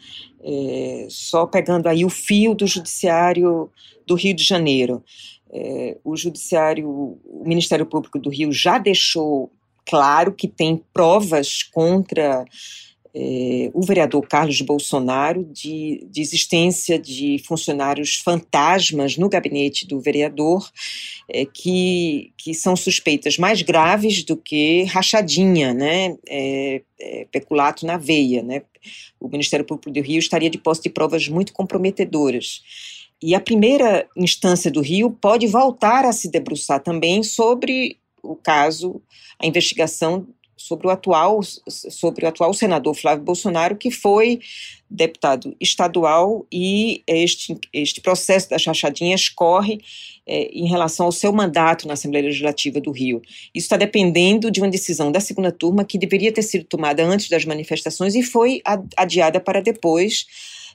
É, 0.48 1.08
só 1.10 1.48
pegando 1.48 1.88
aí 1.88 2.06
o 2.06 2.10
fio 2.10 2.54
do 2.54 2.68
judiciário 2.68 3.70
do 4.06 4.14
Rio 4.14 4.36
de 4.36 4.44
Janeiro. 4.44 5.04
É, 5.52 5.98
o 6.04 6.16
judiciário, 6.16 6.88
o 6.88 7.44
Ministério 7.46 7.86
Público 7.86 8.20
do 8.20 8.30
Rio 8.30 8.52
já 8.52 8.78
deixou 8.78 9.52
claro 9.86 10.34
que 10.34 10.48
tem 10.48 10.84
provas 10.94 11.64
contra 11.64 12.46
é, 13.18 13.72
o 13.74 13.82
vereador 13.82 14.28
Carlos 14.28 14.60
Bolsonaro 14.60 15.46
de, 15.46 16.06
de, 16.12 16.20
existência 16.20 17.00
de 17.00 17.42
funcionários 17.48 18.16
fantasmas 18.16 19.16
no 19.16 19.30
gabinete 19.30 19.88
do 19.88 20.02
vereador 20.02 20.70
é, 21.30 21.46
que, 21.46 22.34
que 22.38 22.54
são 22.54 22.76
suspeitas 22.76 23.38
mais 23.38 23.62
graves 23.62 24.22
do 24.26 24.36
que 24.36 24.84
rachadinha, 24.84 25.74
né, 25.74 26.18
é, 26.28 26.82
é 27.00 27.26
peculato 27.32 27.86
na 27.86 27.96
veia, 27.96 28.44
né, 28.44 28.64
o 29.18 29.30
Ministério 29.30 29.66
Público 29.66 29.90
do 29.92 30.02
Rio 30.02 30.20
estaria 30.20 30.50
de 30.50 30.58
posse 30.58 30.84
de 30.84 30.90
provas 30.90 31.30
muito 31.30 31.54
comprometedoras. 31.54 32.62
E 33.24 33.34
a 33.34 33.40
primeira 33.40 34.06
instância 34.18 34.70
do 34.70 34.82
Rio 34.82 35.10
pode 35.10 35.48
voltar 35.48 36.04
a 36.04 36.12
se 36.12 36.30
debruçar 36.30 36.84
também 36.84 37.24
sobre 37.24 37.98
o 38.22 38.36
caso, 38.36 39.02
a 39.40 39.46
investigação 39.46 40.28
sobre 40.58 40.88
o 40.88 40.90
atual 40.90 41.42
sobre 41.44 42.26
o 42.26 42.28
atual 42.28 42.54
senador 42.54 42.96
Flávio 42.96 43.24
Bolsonaro 43.24 43.76
que 43.76 43.92
foi 43.92 44.40
deputado 44.90 45.56
estadual 45.60 46.46
e 46.52 47.04
este 47.06 47.58
este 47.74 48.02
processo 48.02 48.50
das 48.50 48.66
rachadinhas 48.66 49.30
corre 49.30 49.80
é, 50.28 50.50
em 50.52 50.68
relação 50.68 51.06
ao 51.06 51.12
seu 51.12 51.32
mandato 51.32 51.88
na 51.88 51.94
Assembleia 51.94 52.26
Legislativa 52.26 52.82
do 52.82 52.92
Rio. 52.92 53.22
Isso 53.54 53.66
está 53.66 53.78
dependendo 53.78 54.50
de 54.50 54.60
uma 54.60 54.70
decisão 54.70 55.12
da 55.12 55.20
segunda 55.20 55.52
turma 55.52 55.86
que 55.86 55.98
deveria 55.98 56.32
ter 56.32 56.42
sido 56.42 56.66
tomada 56.66 57.04
antes 57.04 57.30
das 57.30 57.46
manifestações 57.46 58.16
e 58.16 58.24
foi 58.24 58.62
adiada 58.98 59.40
para 59.40 59.62
depois. 59.62 60.26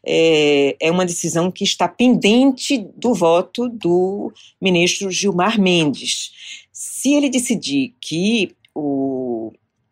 É, 0.07 0.77
é 0.81 0.91
uma 0.91 1.05
decisão 1.05 1.51
que 1.51 1.63
está 1.63 1.87
pendente 1.87 2.79
do 2.97 3.13
voto 3.13 3.69
do 3.69 4.33
ministro 4.61 5.11
Gilmar 5.11 5.61
Mendes. 5.61 6.31
Se 6.73 7.13
ele 7.13 7.29
decidir 7.29 7.93
que 8.01 8.55
o 8.75 9.20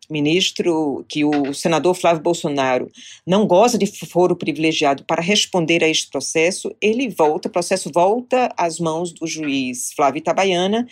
ministro, 0.09 1.05
que 1.07 1.23
o 1.23 1.53
senador 1.53 1.93
Flávio 1.93 2.23
Bolsonaro 2.23 2.91
não 3.25 3.45
goza 3.45 3.77
de 3.77 3.85
foro 3.85 4.35
privilegiado 4.35 5.03
para 5.03 5.21
responder 5.21 5.83
a 5.83 5.87
este 5.87 6.09
processo, 6.09 6.75
ele 6.81 7.09
volta, 7.09 7.47
o 7.47 7.51
processo 7.51 7.91
volta 7.93 8.51
às 8.57 8.79
mãos 8.79 9.13
do 9.13 9.27
juiz 9.27 9.91
Flávio 9.93 10.19
Itabaiana, 10.19 10.87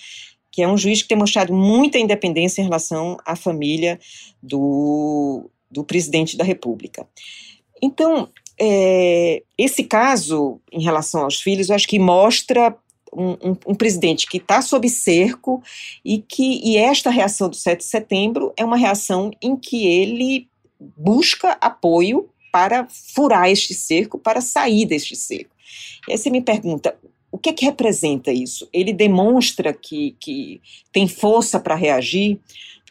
que 0.52 0.62
é 0.62 0.68
um 0.68 0.78
juiz 0.78 1.02
que 1.02 1.08
tem 1.08 1.18
mostrado 1.18 1.54
muita 1.54 2.00
independência 2.00 2.62
em 2.62 2.66
relação 2.66 3.18
à 3.26 3.36
família 3.36 4.00
do, 4.42 5.50
do 5.70 5.84
presidente 5.84 6.36
da 6.36 6.44
República. 6.44 7.08
Então, 7.82 8.30
é, 8.60 9.44
esse 9.58 9.84
caso, 9.84 10.60
em 10.72 10.82
relação 10.82 11.24
aos 11.24 11.40
filhos, 11.40 11.70
eu 11.70 11.76
acho 11.76 11.88
que 11.88 12.00
mostra 12.00 12.76
um, 13.18 13.58
um, 13.68 13.76
presidente 13.76 14.28
que 14.28 14.38
está 14.38 14.62
sob 14.62 14.88
cerco 14.90 15.62
e 16.06 16.20
que 16.20 16.62
e 16.64 16.78
esta 16.78 17.10
reação 17.10 17.50
do 17.50 17.56
7 17.56 17.80
de 17.80 17.86
setembro 17.86 18.54
é 18.56 18.64
uma 18.64 18.78
reação 18.78 19.32
em 19.42 19.56
que 19.56 19.88
ele 19.88 20.48
busca 20.96 21.58
apoio 21.60 22.30
para 22.52 22.88
furar 22.90 23.50
este 23.50 23.74
cerco, 23.74 24.18
para 24.18 24.42
sair 24.42 24.86
deste 24.86 25.16
cerco. 25.16 25.50
E 26.08 26.12
aí 26.12 26.18
você 26.18 26.30
me 26.30 26.42
pergunta, 26.42 26.96
o 27.32 27.38
que 27.38 27.50
é 27.50 27.54
que 27.54 27.66
representa 27.66 28.32
isso? 28.32 28.68
Ele 28.72 28.94
demonstra 28.94 29.74
que, 29.74 30.16
que 30.20 30.62
tem 30.92 31.08
força 31.08 31.60
para 31.60 31.76
reagir? 31.76 32.40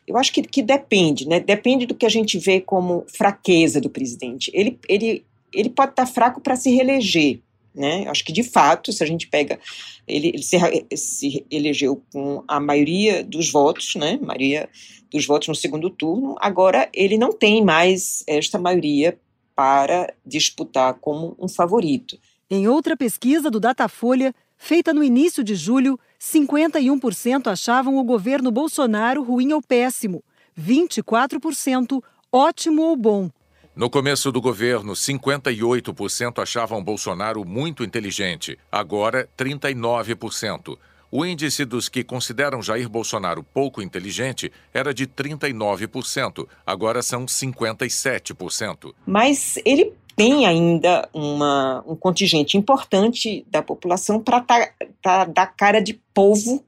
Eu 0.07 0.17
acho 0.17 0.33
que, 0.33 0.43
que 0.43 0.63
depende, 0.63 1.27
né? 1.27 1.41
Depende 1.41 1.87
do 1.87 1.95
que 1.95 2.07
a 2.07 2.09
gente 2.09 2.39
vê 2.39 2.61
como 2.61 3.05
fraqueza 3.09 3.81
do 3.81 3.91
presidente. 3.91 4.51
Ele, 4.55 4.79
ele, 4.89 5.25
ele 5.53 5.71
pode 5.71 5.93
estar 5.93 6.07
tá 6.07 6.13
fraco 6.13 6.41
para 6.41 6.55
se 6.55 6.71
reeleger, 6.71 7.41
né? 7.77 8.09
Acho 8.09 8.25
que 8.25 8.33
de 8.33 8.43
fato, 8.43 8.93
se 8.93 9.05
a 9.05 9.07
gente 9.07 9.29
pega, 9.29 9.61
ele, 10.09 10.29
ele 10.29 10.43
se, 10.43 10.59
se, 10.97 11.47
elegeu 11.51 12.03
com 12.13 12.43
a 12.49 12.59
maioria 12.59 13.23
dos 13.23 13.51
votos, 13.51 13.95
né? 13.95 14.19
Maioria 14.21 14.69
dos 15.11 15.27
votos 15.27 15.49
no 15.49 15.55
segundo 15.55 15.91
turno. 15.91 16.35
Agora 16.41 16.89
ele 16.93 17.19
não 17.19 17.33
tem 17.33 17.65
mais 17.65 18.25
esta 18.27 18.59
maioria 18.59 19.19
para 19.55 20.13
disputar 20.25 20.95
como 20.95 21.37
um 21.39 21.49
favorito. 21.49 22.19
Em 22.51 22.69
outra 22.69 22.97
pesquisa 22.97 23.51
do 23.51 23.59
Datafolha, 23.59 24.35
feita 24.57 24.95
no 24.95 25.03
início 25.03 25.43
de 25.43 25.55
julho, 25.55 25.99
51% 26.21 27.49
achavam 27.49 27.97
o 27.97 28.05
governo 28.05 28.51
Bolsonaro 28.51 29.23
ruim 29.23 29.53
ou 29.53 29.63
péssimo, 29.63 30.23
24% 30.59 32.03
ótimo 32.33 32.83
ou 32.83 32.97
bom. 32.97 33.31
No 33.77 33.91
começo 33.91 34.33
do 34.33 34.41
governo, 34.41 34.95
58% 34.95 36.43
achavam 36.43 36.83
Bolsonaro 36.83 37.45
muito 37.45 37.85
inteligente, 37.85 38.59
agora 38.73 39.29
39%. 39.37 40.79
O 41.13 41.27
índice 41.27 41.63
dos 41.67 41.87
que 41.87 42.03
consideram 42.03 42.63
Jair 42.63 42.89
Bolsonaro 42.89 43.43
pouco 43.43 43.83
inteligente 43.83 44.51
era 44.73 44.95
de 44.95 45.07
39%, 45.07 46.49
agora 46.65 47.03
são 47.03 47.27
57%. 47.27 48.95
Mas 49.05 49.59
ele 49.63 49.93
tem 50.17 50.47
ainda 50.47 51.07
uma, 51.13 51.85
um 51.87 51.95
contingente 51.95 52.57
importante 52.57 53.45
da 53.51 53.63
população 53.63 54.19
para 54.19 54.41
tá, 55.03 55.27
dar 55.27 55.47
cara 55.49 55.81
de 55.81 56.01
povo 56.15 56.65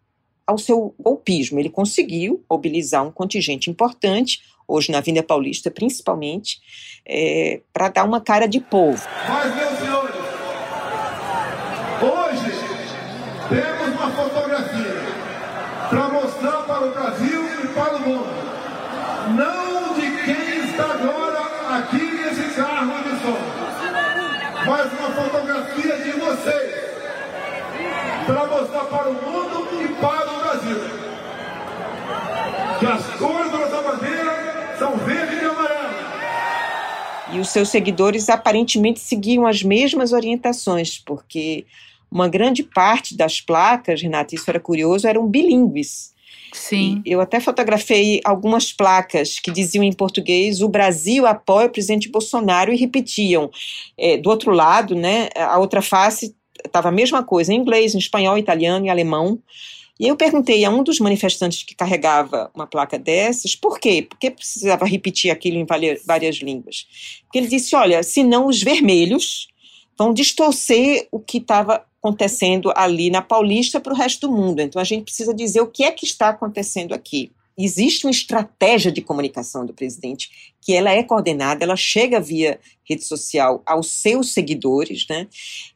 ao 0.46 0.58
seu 0.58 0.94
golpismo. 1.00 1.58
Ele 1.58 1.70
conseguiu 1.70 2.44
mobilizar 2.50 3.02
um 3.02 3.10
contingente 3.10 3.70
importante, 3.70 4.42
hoje 4.68 4.92
na 4.92 4.98
Avenida 4.98 5.24
Paulista 5.24 5.70
principalmente, 5.70 6.60
é, 7.06 7.60
para 7.72 7.88
dar 7.88 8.04
uma 8.04 8.20
cara 8.20 8.46
de 8.46 8.60
povo. 8.60 9.02
Mas, 9.26 9.54
meus 9.56 9.78
senhores, 9.78 10.14
hoje 12.02 12.52
temos 13.48 14.00
uma 14.00 14.10
fotografia 14.10 15.08
para 15.88 16.08
mostrar 16.10 16.62
para 16.64 16.86
o 16.86 16.90
Brasil 16.90 17.64
e 17.64 17.68
para 17.68 17.96
o 17.96 18.00
mundo, 18.00 18.28
não 19.34 19.94
de 19.94 20.24
quem 20.24 20.68
está 20.68 20.84
agora 20.84 21.78
aqui 21.78 22.02
nesse 22.02 22.54
carro 22.54 23.02
de 23.02 23.22
som, 23.22 23.38
mas 24.66 24.92
uma 24.92 25.10
fotografia 25.10 25.96
de 25.96 26.10
vocês, 26.12 26.88
para 28.26 28.46
mostrar 28.46 28.84
para 28.84 29.08
o 29.08 29.14
mundo 29.14 29.82
e 29.82 29.88
para 29.94 30.30
o 30.30 30.40
Brasil 30.42 31.08
que 32.78 32.86
as 32.86 33.04
da 33.06 33.58
nossa 33.58 33.82
bandeira 33.82 34.76
são 34.78 34.96
verde 34.98 35.34
e 35.34 35.44
amarelo. 35.44 35.88
E 37.38 37.40
os 37.40 37.50
seus 37.50 37.68
seguidores 37.68 38.28
aparentemente 38.28 38.98
seguiam 38.98 39.46
as 39.46 39.62
mesmas 39.62 40.12
orientações, 40.12 40.98
porque 40.98 41.64
uma 42.10 42.28
grande 42.28 42.64
parte 42.64 43.16
das 43.16 43.40
placas, 43.40 44.02
Renata, 44.02 44.34
isso 44.34 44.50
era 44.50 44.58
curioso, 44.58 45.06
eram 45.06 45.24
bilíngues. 45.24 46.12
Sim. 46.52 47.00
E 47.06 47.12
eu 47.12 47.20
até 47.20 47.38
fotografei 47.38 48.20
algumas 48.24 48.72
placas 48.72 49.38
que 49.38 49.52
diziam 49.52 49.84
em 49.84 49.92
português: 49.92 50.60
o 50.60 50.68
Brasil 50.68 51.26
apoia 51.26 51.68
o 51.68 51.70
presidente 51.70 52.08
Bolsonaro 52.08 52.72
e 52.72 52.76
repetiam. 52.76 53.48
É, 53.96 54.16
do 54.16 54.30
outro 54.30 54.50
lado, 54.50 54.96
né, 54.96 55.28
a 55.36 55.58
outra 55.58 55.80
face 55.80 56.34
estava 56.64 56.88
a 56.88 56.92
mesma 56.92 57.22
coisa, 57.22 57.52
em 57.52 57.56
inglês, 57.56 57.94
em 57.94 57.98
espanhol, 57.98 58.36
italiano 58.36 58.84
e 58.84 58.90
alemão. 58.90 59.38
E 59.98 60.06
eu 60.06 60.16
perguntei 60.16 60.64
a 60.64 60.70
um 60.70 60.82
dos 60.82 61.00
manifestantes 61.00 61.64
que 61.64 61.74
carregava 61.74 62.50
uma 62.54 62.66
placa 62.66 62.98
dessas, 62.98 63.56
por 63.56 63.80
quê? 63.80 64.06
Por 64.08 64.18
que 64.18 64.30
precisava 64.30 64.84
repetir 64.84 65.30
aquilo 65.30 65.56
em 65.56 65.66
várias 66.06 66.36
línguas? 66.36 66.86
Porque 67.24 67.38
ele 67.38 67.48
disse, 67.48 67.74
olha, 67.74 68.02
senão 68.02 68.46
os 68.46 68.62
vermelhos 68.62 69.48
vão 69.98 70.14
distorcer 70.14 71.08
o 71.10 71.18
que 71.18 71.38
estava 71.38 71.84
acontecendo 72.00 72.72
ali 72.76 73.10
na 73.10 73.20
Paulista 73.20 73.80
para 73.80 73.92
o 73.92 73.96
resto 73.96 74.28
do 74.28 74.32
mundo. 74.32 74.60
Então 74.60 74.80
a 74.80 74.84
gente 74.84 75.02
precisa 75.02 75.34
dizer 75.34 75.60
o 75.60 75.66
que 75.66 75.82
é 75.82 75.90
que 75.90 76.04
está 76.04 76.28
acontecendo 76.28 76.94
aqui. 76.94 77.32
Existe 77.58 78.06
uma 78.06 78.12
estratégia 78.12 78.92
de 78.92 79.02
comunicação 79.02 79.66
do 79.66 79.74
presidente 79.74 80.30
que 80.60 80.72
ela 80.72 80.92
é 80.92 81.02
coordenada, 81.02 81.64
ela 81.64 81.74
chega 81.74 82.20
via 82.20 82.60
rede 82.84 83.04
social 83.04 83.62
aos 83.66 83.90
seus 83.90 84.32
seguidores, 84.32 85.06
né? 85.10 85.26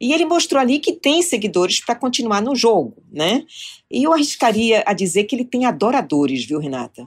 E 0.00 0.12
ele 0.12 0.24
mostrou 0.24 0.60
ali 0.60 0.78
que 0.78 0.92
tem 0.92 1.22
seguidores 1.22 1.84
para 1.84 1.96
continuar 1.96 2.40
no 2.40 2.54
jogo, 2.54 2.94
né? 3.10 3.44
E 3.90 4.04
eu 4.04 4.12
arriscaria 4.12 4.84
a 4.86 4.92
dizer 4.92 5.24
que 5.24 5.34
ele 5.34 5.44
tem 5.44 5.66
adoradores, 5.66 6.44
viu, 6.44 6.60
Renata? 6.60 7.06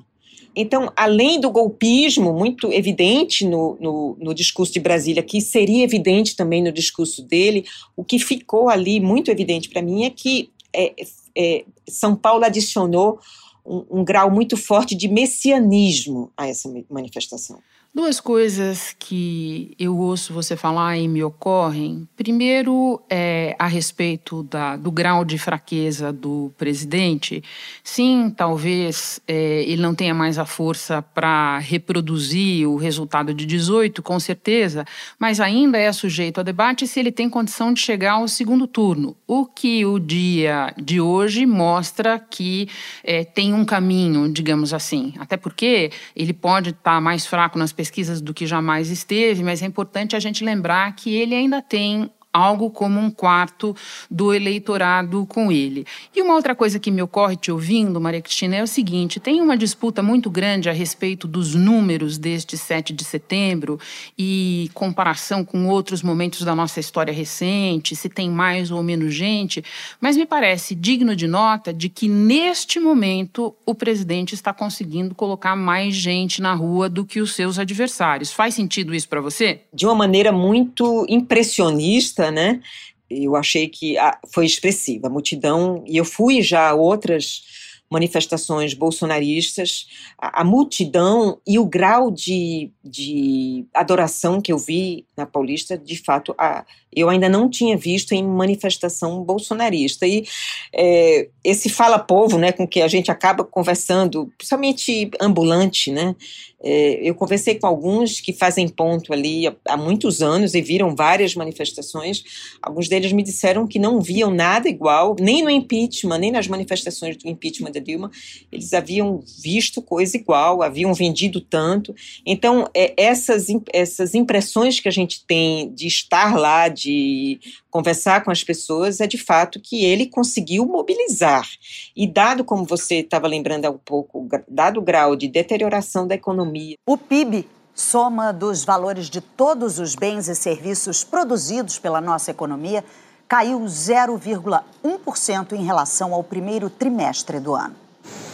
Então, 0.56 0.92
além 0.96 1.40
do 1.40 1.52
golpismo 1.52 2.34
muito 2.34 2.72
evidente 2.72 3.46
no, 3.46 3.78
no, 3.80 4.18
no, 4.20 4.34
discurso 4.34 4.72
de 4.72 4.80
Brasília, 4.80 5.22
que 5.22 5.42
seria 5.42 5.84
evidente 5.84 6.36
também 6.36 6.64
no 6.64 6.72
discurso 6.72 7.22
dele, 7.24 7.66
o 7.96 8.06
que 8.06 8.18
ficou 8.18 8.70
ali 8.70 9.02
muito 9.02 9.30
evidente 9.30 9.68
para 9.68 9.82
mim 9.82 10.06
é 10.06 10.10
que 10.10 10.50
é, 10.74 10.94
é, 11.38 11.66
São 11.88 12.16
Paulo 12.16 12.46
adicionou 12.46 13.20
um, 13.66 14.00
um 14.00 14.04
grau 14.04 14.30
muito 14.30 14.56
forte 14.56 14.96
de 14.96 15.08
messianismo 15.08 16.32
a 16.38 16.48
essa 16.48 16.72
manifestação. 16.90 17.60
Duas 17.96 18.20
coisas 18.20 18.94
que 19.00 19.74
eu 19.80 19.98
ouço 19.98 20.34
você 20.34 20.58
falar 20.58 20.98
e 20.98 21.08
me 21.08 21.24
ocorrem. 21.24 22.06
Primeiro, 22.18 23.02
é, 23.10 23.56
a 23.58 23.68
respeito 23.68 24.44
da, 24.44 24.76
do 24.76 24.92
grau 24.92 25.24
de 25.24 25.38
fraqueza 25.38 26.12
do 26.12 26.52
presidente. 26.58 27.42
Sim, 27.82 28.34
talvez 28.36 29.22
é, 29.26 29.64
ele 29.64 29.82
não 29.82 29.96
tenha 29.96 30.14
mais 30.14 30.38
a 30.38 30.46
força 30.46 31.02
para 31.02 31.58
reproduzir 31.60 32.68
o 32.68 32.76
resultado 32.76 33.34
de 33.34 33.46
18, 33.46 34.04
com 34.04 34.20
certeza, 34.20 34.84
mas 35.18 35.40
ainda 35.40 35.78
é 35.78 35.90
sujeito 35.94 36.42
a 36.42 36.44
debate 36.44 36.86
se 36.86 37.00
ele 37.00 37.14
tem 37.14 37.30
condição 37.30 37.74
de 37.74 37.80
chegar 37.80 38.16
ao 38.16 38.28
segundo 38.28 38.68
turno. 38.68 39.16
O 39.26 39.46
que 39.46 39.86
o 39.86 40.00
dia 40.00 40.74
de 40.78 41.00
hoje 41.00 41.46
mostra 41.46 42.20
que 42.20 42.68
é, 43.06 43.24
tem 43.24 43.54
um 43.54 43.64
caminho, 43.64 44.30
digamos 44.30 44.74
assim. 44.74 45.14
Até 45.18 45.38
porque 45.38 45.92
ele 46.14 46.34
pode 46.34 46.72
estar 46.72 46.96
tá 46.96 47.00
mais 47.00 47.26
fraco 47.26 47.58
nas 47.58 47.72
pesquisas 47.72 47.85
pesquisas 47.86 48.20
do 48.20 48.34
que 48.34 48.48
jamais 48.48 48.90
esteve, 48.90 49.44
mas 49.44 49.62
é 49.62 49.66
importante 49.66 50.16
a 50.16 50.20
gente 50.20 50.44
lembrar 50.44 50.96
que 50.96 51.16
ele 51.16 51.36
ainda 51.36 51.62
tem 51.62 52.10
algo 52.36 52.70
como 52.70 53.00
um 53.00 53.10
quarto 53.10 53.74
do 54.12 54.34
eleitorado 54.34 55.26
com 55.26 55.52
ele. 55.52 55.86
E 56.14 56.22
uma 56.22 56.34
outra 56.34 56.54
coisa 56.54 56.80
que 56.80 56.92
me 56.92 57.02
ocorre 57.02 57.38
te 57.38 57.50
ouvindo, 57.50 58.02
Maria 58.02 58.22
Cristina, 58.22 58.58
é 58.58 58.64
o 58.64 58.68
seguinte: 58.68 59.20
tem 59.20 59.42
uma 59.42 59.56
disputa 59.56 60.04
muito 60.04 60.30
grande 60.30 60.70
a 60.70 60.74
respeito 60.74 61.28
dos 61.28 61.56
números 61.56 62.18
deste 62.18 62.58
7 62.58 62.92
de 62.92 63.06
setembro 63.06 63.80
e 64.18 64.70
comparação 64.74 65.46
com 65.46 65.68
outros 65.70 66.04
momentos 66.04 66.42
da 66.42 66.54
nossa 66.54 66.80
história 66.80 67.14
recente, 67.14 67.96
se 67.96 68.10
tem 68.10 68.30
mais 68.30 68.70
ou 68.70 68.84
menos 68.84 69.14
gente, 69.14 69.64
mas 70.02 70.18
me 70.18 70.26
parece 70.26 70.76
digno 70.76 71.16
de 71.16 71.28
nota 71.28 71.74
de 71.74 71.88
que 71.88 72.10
neste 72.10 72.80
momento 72.80 73.56
o 73.66 73.74
presidente 73.74 74.36
está 74.36 74.54
conseguindo 74.54 75.16
colocar 75.16 75.56
mais 75.56 75.96
gente 75.96 76.42
na 76.42 76.54
rua 76.54 76.90
do 76.90 77.06
que 77.06 77.22
os 77.22 77.34
seus 77.34 77.58
adversários. 77.58 78.34
Faz 78.34 78.56
sentido 78.56 78.94
isso 78.94 79.08
para 79.08 79.22
você? 79.22 79.62
De 79.74 79.86
uma 79.86 79.96
maneira 79.96 80.32
muito 80.32 81.06
impressionista 81.08 82.25
né? 82.32 82.62
Eu 83.10 83.36
achei 83.36 83.68
que 83.68 83.96
foi 84.32 84.46
expressiva 84.46 85.08
a 85.08 85.10
multidão, 85.10 85.84
e 85.88 85.98
eu 85.98 86.06
fui 86.06 86.42
já 86.42 86.70
a 86.70 86.74
outras 86.74 87.44
manifestações 87.92 88.74
bolsonaristas, 88.74 89.88
a, 90.18 90.42
a, 90.42 90.44
multidão 90.44 91.40
e 91.46 91.60
o 91.60 91.66
grau 91.66 92.10
de, 92.10 92.72
de 92.84 93.66
adoração 93.74 94.42
que 94.42 94.52
eu 94.52 94.58
vi 94.58 95.06
na 95.16 95.26
Paulista, 95.26 95.78
de 95.78 95.98
fato, 95.98 96.34
a, 96.38 96.66
eu 96.96 97.10
ainda 97.10 97.30
não 97.30 97.50
tinha 97.50 97.78
visto 97.78 98.14
em 98.14 98.24
manifestação 98.24 99.24
bolsonarista. 99.24 100.08
E 100.08 100.26
é, 100.74 101.28
esse 101.44 101.70
fala-povo, 101.70 102.38
né, 102.38 102.52
com 102.52 102.68
que 102.68 102.82
a 102.82 102.88
gente 102.88 103.12
acaba 103.12 103.44
conversando, 103.44 104.32
principalmente 104.38 105.12
ambulante, 105.22 105.92
né, 105.92 106.16
é, 106.64 107.08
eu 107.08 107.14
conversei 107.14 107.56
com 107.56 107.68
alguns 107.68 108.20
que 108.20 108.34
fazem 108.34 108.68
ponto 108.68 109.14
ali 109.14 109.46
há, 109.46 109.56
há, 109.68 109.78
muitos 109.78 110.24
anos 110.24 110.56
e 110.56 110.62
viram 110.62 110.96
várias 110.96 111.36
manifestações. 111.36 112.24
Alguns 112.60 112.88
deles 112.88 113.12
me 113.12 113.22
disseram 113.22 113.68
que 113.68 113.78
não 113.78 114.02
viam 114.02 114.32
nada 114.32 114.68
igual, 114.68 115.16
nem 115.20 115.44
no 115.44 115.50
impeachment, 115.50 116.18
nem 116.18 116.32
nas 116.32 116.48
manifestações 116.48 117.18
do 117.18 117.30
impeachment 117.30 117.75
da 117.76 117.80
Dilma. 117.80 118.12
Eles 118.52 118.74
haviam 118.74 119.24
visto 119.42 119.82
coisa 119.82 120.18
igual, 120.18 120.64
haviam 120.64 120.94
vendido 120.94 121.40
tanto. 121.40 121.94
Então, 122.26 122.68
é, 122.74 122.94
essas, 122.98 123.48
essas 123.72 124.16
impressões 124.16 124.80
que 124.80 124.88
a 124.88 124.92
gente 124.92 125.24
tem 125.26 125.72
de 125.74 125.88
estar 125.88 126.36
lá, 126.36 126.68
de 126.68 127.40
conversar 127.70 128.24
com 128.24 128.32
as 128.32 128.44
pessoas, 128.44 129.00
é 129.00 129.08
de 129.08 129.18
fato 129.18 129.60
que 129.60 129.84
ele 129.84 130.08
conseguiu 130.08 130.66
mobilizar. 130.66 131.48
E 131.96 132.08
dado, 132.08 132.44
como 132.44 132.66
você 132.66 132.96
estava 132.96 133.28
lembrando 133.28 133.66
há 133.66 133.70
um 133.70 133.78
pouco, 133.78 134.28
dado 134.48 134.80
o 134.80 134.84
grau 134.84 135.16
de 135.16 135.28
deterioração 135.28 136.08
da 136.08 136.16
economia. 136.16 136.76
O 136.86 136.98
PIB 136.98 137.48
soma 137.76 138.32
dos 138.32 138.64
valores 138.64 139.10
de 139.10 139.20
todos 139.20 139.80
os 139.80 139.96
bens 139.96 140.30
e 140.30 140.36
serviços 140.36 141.04
produzidos 141.04 141.78
pela 141.78 142.00
nossa 142.00 142.32
economia 142.32 142.84
caiu 143.28 143.62
0,1% 143.62 145.54
em 145.54 145.64
relação 145.64 146.14
ao 146.14 146.24
primeiro 146.24 146.70
trimestre 146.70 147.40
do 147.40 147.56
ano. 147.56 147.76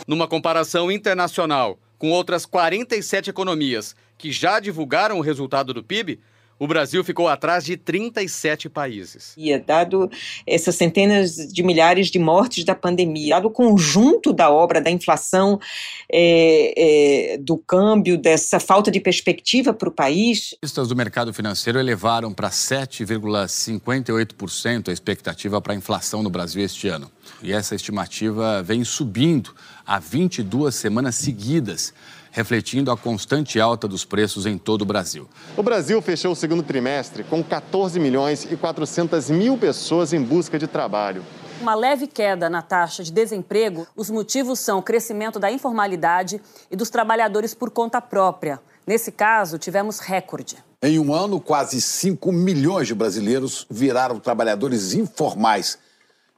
Numa 0.07 0.27
comparação 0.27 0.91
internacional 0.91 1.77
com 1.97 2.11
outras 2.11 2.45
47 2.45 3.29
economias 3.29 3.95
que 4.17 4.31
já 4.31 4.59
divulgaram 4.59 5.17
o 5.17 5.21
resultado 5.21 5.73
do 5.73 5.83
PIB, 5.83 6.19
o 6.61 6.67
Brasil 6.67 7.03
ficou 7.03 7.27
atrás 7.27 7.65
de 7.65 7.75
37 7.75 8.69
países. 8.69 9.33
E 9.35 9.57
dado 9.57 10.07
essas 10.45 10.75
centenas 10.75 11.51
de 11.51 11.63
milhares 11.63 12.11
de 12.11 12.19
mortes 12.19 12.63
da 12.63 12.75
pandemia, 12.75 13.33
dado 13.33 13.47
o 13.47 13.51
conjunto 13.51 14.31
da 14.31 14.51
obra, 14.51 14.79
da 14.79 14.91
inflação, 14.91 15.59
é, 16.07 17.33
é, 17.33 17.37
do 17.39 17.57
câmbio, 17.57 18.15
dessa 18.15 18.59
falta 18.59 18.91
de 18.91 18.99
perspectiva 18.99 19.73
para 19.73 19.89
o 19.89 19.91
país. 19.91 20.53
Listas 20.61 20.89
do 20.89 20.95
mercado 20.95 21.33
financeiro 21.33 21.79
elevaram 21.79 22.31
para 22.31 22.51
7,58% 22.51 24.89
a 24.89 24.91
expectativa 24.91 25.59
para 25.59 25.73
a 25.73 25.75
inflação 25.75 26.21
no 26.21 26.29
Brasil 26.29 26.63
este 26.63 26.87
ano. 26.87 27.09
E 27.41 27.51
essa 27.51 27.73
estimativa 27.73 28.61
vem 28.61 28.83
subindo 28.83 29.55
há 29.83 29.97
22 29.97 30.75
semanas 30.75 31.15
seguidas 31.15 31.91
refletindo 32.31 32.89
a 32.89 32.97
constante 32.97 33.59
alta 33.59 33.87
dos 33.87 34.03
preços 34.05 34.45
em 34.45 34.57
todo 34.57 34.81
o 34.81 34.85
Brasil. 34.85 35.27
O 35.55 35.61
Brasil 35.61 36.01
fechou 36.01 36.31
o 36.31 36.35
segundo 36.35 36.63
trimestre 36.63 37.23
com 37.23 37.43
14 37.43 37.99
milhões 37.99 38.47
e 38.49 38.57
400 38.57 39.29
mil 39.29 39.57
pessoas 39.57 40.13
em 40.13 40.21
busca 40.21 40.57
de 40.57 40.65
trabalho. 40.65 41.23
Uma 41.61 41.75
leve 41.75 42.07
queda 42.07 42.49
na 42.49 42.63
taxa 42.63 43.03
de 43.03 43.11
desemprego, 43.11 43.85
os 43.95 44.09
motivos 44.09 44.59
são 44.59 44.79
o 44.79 44.81
crescimento 44.81 45.37
da 45.37 45.51
informalidade 45.51 46.41
e 46.71 46.75
dos 46.75 46.89
trabalhadores 46.89 47.53
por 47.53 47.69
conta 47.69 48.01
própria. 48.01 48.59
Nesse 48.87 49.11
caso, 49.11 49.59
tivemos 49.59 49.99
recorde. 49.99 50.57
Em 50.81 50.97
um 50.97 51.13
ano, 51.13 51.39
quase 51.39 51.79
5 51.79 52.31
milhões 52.31 52.87
de 52.87 52.95
brasileiros 52.95 53.67
viraram 53.69 54.19
trabalhadores 54.19 54.93
informais. 54.93 55.77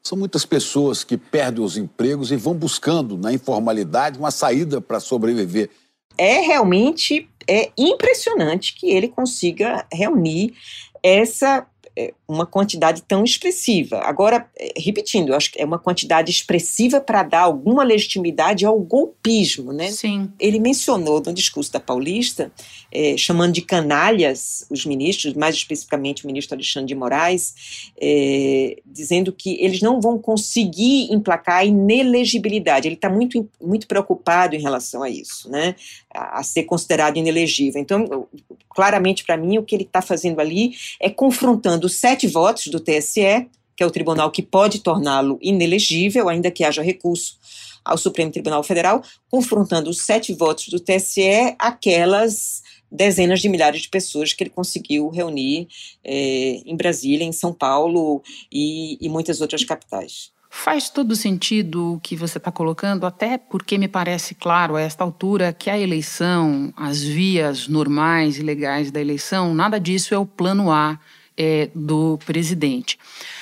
São 0.03 0.17
muitas 0.17 0.45
pessoas 0.45 1.05
que 1.05 1.15
perdem 1.15 1.63
os 1.63 1.77
empregos 1.77 2.29
e 2.29 2.35
vão 2.35 2.53
buscando 2.53 3.17
na 3.17 3.31
informalidade 3.31 4.19
uma 4.19 4.31
saída 4.31 4.81
para 4.81 4.99
sobreviver 4.99 5.69
é 6.17 6.39
realmente 6.39 7.29
é 7.47 7.71
impressionante 7.77 8.75
que 8.75 8.89
ele 8.89 9.07
consiga 9.07 9.85
reunir 9.91 10.53
essa 11.01 11.67
é, 11.95 12.13
uma 12.33 12.45
quantidade 12.45 13.01
tão 13.03 13.23
expressiva. 13.23 13.99
Agora, 14.03 14.49
é, 14.57 14.73
repetindo, 14.77 15.33
acho 15.33 15.51
que 15.51 15.61
é 15.61 15.65
uma 15.65 15.79
quantidade 15.79 16.31
expressiva 16.31 16.99
para 16.99 17.23
dar 17.23 17.41
alguma 17.41 17.83
legitimidade 17.83 18.65
ao 18.65 18.79
golpismo, 18.79 19.71
né? 19.71 19.91
Sim. 19.91 20.31
Ele 20.39 20.59
mencionou 20.59 21.21
no 21.25 21.33
discurso 21.33 21.71
da 21.71 21.79
Paulista, 21.79 22.51
é, 22.91 23.15
chamando 23.17 23.53
de 23.53 23.61
canalhas 23.61 24.65
os 24.69 24.85
ministros, 24.85 25.33
mais 25.33 25.55
especificamente 25.55 26.23
o 26.23 26.27
ministro 26.27 26.55
Alexandre 26.55 26.87
de 26.87 26.95
Moraes, 26.95 27.91
é, 27.99 28.77
dizendo 28.85 29.31
que 29.31 29.57
eles 29.59 29.81
não 29.81 30.01
vão 30.01 30.17
conseguir 30.17 31.11
emplacar 31.11 31.57
a 31.57 31.65
inelegibilidade. 31.65 32.87
Ele 32.87 32.95
está 32.95 33.09
muito, 33.09 33.49
muito 33.61 33.87
preocupado 33.87 34.55
em 34.55 34.61
relação 34.61 35.03
a 35.03 35.09
isso, 35.09 35.49
né? 35.49 35.75
A, 36.13 36.39
a 36.39 36.43
ser 36.43 36.63
considerado 36.63 37.17
inelegível. 37.17 37.81
Então, 37.81 38.27
claramente 38.69 39.23
para 39.23 39.37
mim, 39.37 39.57
o 39.57 39.63
que 39.63 39.75
ele 39.75 39.83
está 39.83 40.01
fazendo 40.01 40.39
ali 40.39 40.73
é 40.99 41.09
confrontando 41.09 41.87
os 41.87 41.95
sete 42.23 42.27
votos 42.27 42.67
do 42.67 42.79
TSE, 42.79 43.47
que 43.75 43.83
é 43.83 43.85
o 43.85 43.91
tribunal 43.91 44.31
que 44.31 44.41
pode 44.41 44.79
torná-lo 44.79 45.37
inelegível, 45.41 46.29
ainda 46.29 46.51
que 46.51 46.63
haja 46.63 46.81
recurso 46.81 47.37
ao 47.83 47.97
Supremo 47.97 48.31
Tribunal 48.31 48.63
Federal, 48.63 49.03
confrontando 49.29 49.89
os 49.89 50.01
sete 50.01 50.33
votos 50.33 50.69
do 50.69 50.79
TSE 50.79 51.55
aquelas 51.59 52.61
dezenas 52.89 53.41
de 53.41 53.49
milhares 53.49 53.81
de 53.81 53.89
pessoas 53.89 54.31
que 54.31 54.43
ele 54.43 54.51
conseguiu 54.51 55.09
reunir 55.09 55.67
é, 56.03 56.61
em 56.65 56.75
Brasília, 56.77 57.25
em 57.25 57.31
São 57.31 57.51
Paulo 57.51 58.21
e, 58.51 58.97
e 59.01 59.09
muitas 59.09 59.41
outras 59.41 59.63
capitais. 59.65 60.31
Faz 60.49 60.87
todo 60.89 61.15
sentido 61.15 61.95
o 61.95 61.99
que 61.99 62.15
você 62.15 62.37
está 62.37 62.51
colocando, 62.51 63.07
até 63.07 63.39
porque 63.39 63.75
me 63.75 63.87
parece 63.87 64.35
claro 64.35 64.75
a 64.75 64.81
esta 64.81 65.03
altura 65.03 65.51
que 65.51 65.67
a 65.67 65.77
eleição, 65.77 66.71
as 66.77 67.01
vias 67.01 67.67
normais 67.67 68.37
e 68.37 68.43
legais 68.43 68.91
da 68.91 69.01
eleição, 69.01 69.53
nada 69.55 69.79
disso 69.79 70.13
é 70.13 70.17
o 70.17 70.27
plano 70.27 70.71
A 70.71 70.99
é, 71.37 71.69
do 71.73 72.17
presidente. 72.25 72.97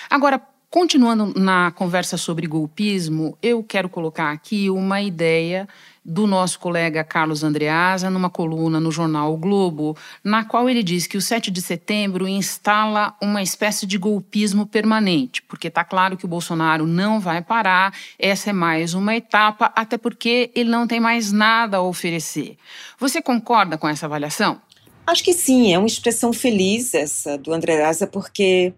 Agora, 0.09 0.41
continuando 0.69 1.37
na 1.39 1.71
conversa 1.71 2.15
sobre 2.15 2.47
golpismo, 2.47 3.37
eu 3.41 3.61
quero 3.61 3.89
colocar 3.89 4.31
aqui 4.31 4.69
uma 4.69 5.01
ideia 5.01 5.67
do 6.03 6.25
nosso 6.25 6.59
colega 6.59 7.03
Carlos 7.03 7.43
Andreasa 7.43 8.09
numa 8.09 8.29
coluna 8.29 8.79
no 8.79 8.91
jornal 8.91 9.33
o 9.33 9.37
Globo, 9.37 9.95
na 10.23 10.43
qual 10.43 10.67
ele 10.69 10.81
diz 10.81 11.05
que 11.05 11.17
o 11.17 11.21
7 11.21 11.51
de 11.51 11.61
setembro 11.61 12.27
instala 12.27 13.13
uma 13.21 13.41
espécie 13.41 13.85
de 13.85 13.97
golpismo 13.97 14.65
permanente, 14.65 15.43
porque 15.43 15.67
está 15.67 15.83
claro 15.83 16.17
que 16.17 16.25
o 16.25 16.27
Bolsonaro 16.29 16.87
não 16.87 17.19
vai 17.19 17.41
parar, 17.41 17.93
essa 18.17 18.49
é 18.49 18.53
mais 18.53 18.93
uma 18.93 19.15
etapa, 19.15 19.71
até 19.75 19.97
porque 19.97 20.51
ele 20.55 20.69
não 20.69 20.87
tem 20.87 20.99
mais 20.99 21.31
nada 21.31 21.77
a 21.77 21.81
oferecer. 21.81 22.57
Você 22.97 23.21
concorda 23.21 23.77
com 23.77 23.87
essa 23.87 24.07
avaliação? 24.07 24.59
Acho 25.05 25.23
que 25.23 25.33
sim, 25.33 25.73
é 25.73 25.77
uma 25.77 25.87
expressão 25.87 26.31
feliz 26.31 26.93
essa 26.93 27.37
do 27.37 27.53
Andreasa, 27.53 28.07
porque 28.07 28.73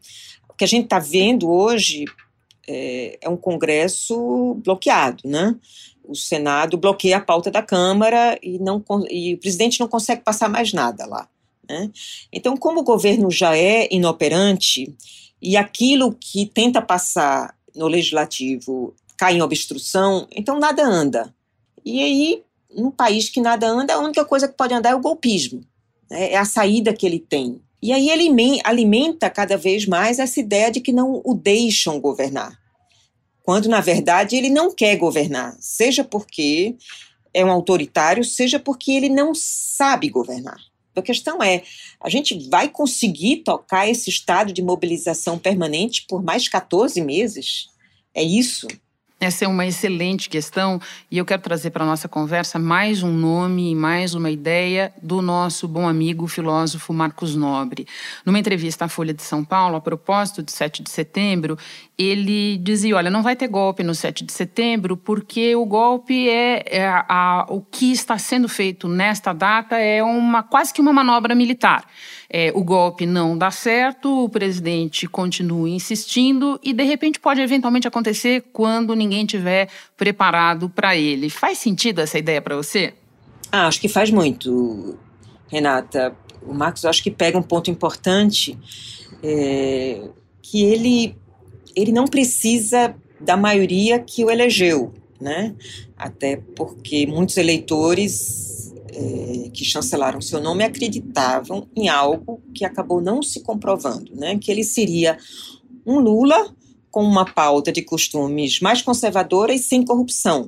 o 0.50 0.54
que 0.54 0.64
a 0.64 0.68
gente 0.68 0.86
está 0.86 1.00
vendo 1.00 1.50
hoje 1.50 2.06
é, 2.68 3.18
é 3.22 3.30
um 3.30 3.38
Congresso 3.38 4.56
bloqueado, 4.64 5.28
né? 5.28 5.56
o 6.04 6.16
Senado 6.16 6.78
bloqueia 6.78 7.18
a 7.18 7.22
pauta 7.22 7.50
da 7.50 7.62
Câmara 7.62 8.38
e, 8.42 8.60
não, 8.60 8.84
e 9.10 9.36
o 9.36 9.38
presidente 9.38 9.80
não 9.80 9.88
consegue 9.88 10.22
passar 10.22 10.50
mais 10.50 10.74
nada 10.74 11.06
lá. 11.06 11.28
Né? 11.68 11.90
Então, 12.32 12.58
como 12.58 12.82
o 12.82 12.84
governo 12.84 13.32
já 13.32 13.58
é 13.58 13.88
inoperante 13.90 14.94
e 15.42 15.56
aquilo 15.56 16.14
que 16.14 16.46
tenta 16.46 16.82
passar 16.82 17.56
no 17.76 17.88
legislativo 17.88 18.94
cai 19.18 19.36
em 19.36 19.42
obstrução, 19.42 20.28
então 20.32 20.60
nada 20.60 20.84
anda. 20.86 21.34
E 21.86 22.02
aí, 22.02 22.44
num 22.76 22.92
país 22.92 23.30
que 23.30 23.40
nada 23.40 23.68
anda, 23.68 23.94
a 23.94 24.00
única 24.00 24.26
coisa 24.26 24.48
que 24.48 24.58
pode 24.58 24.74
andar 24.74 24.92
é 24.92 24.96
o 24.96 25.02
golpismo, 25.02 25.64
né? 26.14 26.32
é 26.32 26.38
a 26.38 26.46
saída 26.46 26.94
que 26.94 27.06
ele 27.06 27.20
tem. 27.20 27.62
E 27.82 27.92
aí 27.92 28.10
ele 28.10 28.62
alimenta 28.64 29.30
cada 29.30 29.58
vez 29.58 29.86
mais 29.86 30.20
essa 30.20 30.40
ideia 30.40 30.72
de 30.72 30.80
que 30.80 30.94
não 30.94 31.22
o 31.26 31.34
deixam 31.34 32.00
governar 32.00 32.58
quando 33.44 33.68
na 33.68 33.82
verdade 33.82 34.36
ele 34.36 34.50
não 34.50 34.74
quer 34.74 34.96
governar, 34.96 35.56
seja 35.60 36.04
porque 36.04 36.76
é 37.34 37.44
um 37.44 37.52
autoritário, 37.52 38.24
seja 38.24 38.58
porque 38.58 38.92
ele 38.92 39.10
não 39.10 39.36
sabe 39.36 40.10
governar. 40.10 40.58
A 40.96 41.02
questão 41.02 41.42
é, 41.42 41.64
a 42.00 42.10
gente 42.10 42.48
vai 42.50 42.70
conseguir 42.70 43.38
tocar 43.38 43.90
esse 43.90 44.10
estado 44.10 44.54
de 44.54 44.62
mobilização 44.62 45.38
permanente 45.38 46.06
por 46.08 46.24
mais 46.24 46.48
14 46.48 47.02
meses? 47.02 47.68
É 48.14 48.24
isso? 48.24 48.68
Essa 49.24 49.46
é 49.46 49.48
uma 49.48 49.66
excelente 49.66 50.30
questão 50.30 50.82
e 51.10 51.18
eu 51.18 51.24
quero 51.24 51.42
trazer 51.42 51.70
para 51.70 51.86
a 51.86 51.88
nossa 51.88 52.10
conversa 52.10 52.60
mais 52.60 53.02
um 53.04 53.14
nome 53.14 53.72
e 53.72 53.76
mais 53.76 54.14
uma 54.14 54.30
ideia 54.30 54.94
do 55.02 55.22
nosso 55.22 55.66
bom 55.66 55.88
amigo 55.88 56.28
filósofo 56.28 56.92
Marcos 56.92 57.34
Nobre. 57.34 57.88
Numa 58.26 58.38
entrevista 58.38 58.84
à 58.84 58.90
Folha 58.90 59.14
de 59.14 59.22
São 59.22 59.42
Paulo, 59.42 59.78
a 59.78 59.82
propósito 59.82 60.44
de 60.44 60.52
7 60.52 60.84
de 60.84 60.90
setembro, 60.92 61.58
ele 61.98 62.58
dizia: 62.58 62.98
olha, 62.98 63.10
não 63.10 63.24
vai 63.24 63.34
ter 63.34 63.48
golpe 63.48 63.82
no 63.82 63.96
7 63.96 64.26
de 64.26 64.34
setembro, 64.34 64.98
porque 64.98 65.56
o 65.56 65.66
golpe 65.66 66.28
é, 66.28 66.66
é 66.68 66.86
a, 66.86 67.06
a, 67.08 67.46
o 67.48 67.62
que 67.62 67.94
está 67.94 68.18
sendo 68.18 68.50
feito 68.50 68.90
nesta 68.90 69.32
data 69.32 69.78
é 69.78 70.04
uma 70.04 70.44
quase 70.44 70.74
que 70.74 70.82
uma 70.82 70.92
manobra 70.92 71.34
militar 71.34 71.86
é, 72.36 72.52
o 72.56 72.64
golpe 72.64 73.06
não 73.06 73.38
dá 73.38 73.52
certo, 73.52 74.24
o 74.24 74.28
presidente 74.28 75.08
continua 75.08 75.70
insistindo 75.70 76.60
e 76.64 76.74
de 76.74 76.84
repente 76.84 77.20
pode 77.20 77.40
eventualmente 77.40 77.88
acontecer 77.88 78.46
quando 78.52 78.96
ninguém 78.96 79.24
tiver 79.24 79.70
preparado 79.96 80.68
para 80.68 80.96
ele. 80.96 81.30
Faz 81.30 81.60
sentido 81.60 82.02
essa 82.02 82.18
ideia 82.18 82.42
para 82.42 82.56
você? 82.56 82.96
Ah, 83.52 83.68
acho 83.68 83.80
que 83.80 83.88
faz 83.88 84.10
muito, 84.10 84.98
Renata. 85.48 86.16
O 86.42 86.56
Marcos, 86.56 86.86
acho 86.86 87.04
que 87.04 87.12
pega 87.12 87.38
um 87.38 87.44
ponto 87.44 87.70
importante, 87.70 88.58
é, 89.22 90.02
que 90.42 90.64
ele, 90.64 91.16
ele 91.76 91.92
não 91.92 92.06
precisa 92.06 92.96
da 93.20 93.38
maioria 93.38 94.00
que 94.00 94.26
o 94.26 94.32
elegeu, 94.32 94.92
né? 95.22 95.54
Até 95.96 96.38
porque 96.56 97.06
muitos 97.06 97.38
eleitores 97.38 98.53
é, 98.96 99.50
que 99.50 99.66
chancelaram 99.66 100.22
seu 100.22 100.42
nome 100.42 100.64
acreditavam 100.64 101.68
em 101.76 101.90
algo 101.90 102.42
que 102.54 102.64
acabou 102.64 103.02
não 103.02 103.22
se 103.22 103.42
comprovando, 103.42 104.16
né? 104.16 104.38
que 104.38 104.52
ele 104.52 104.64
seria 104.64 105.18
um 105.86 106.00
Lula 106.00 106.54
com 106.92 107.04
uma 107.04 107.26
pauta 107.26 107.72
de 107.72 107.82
costumes 107.82 108.60
mais 108.60 108.82
conservadora 108.82 109.54
e 109.54 109.60
sem 109.60 109.84
corrupção 109.84 110.48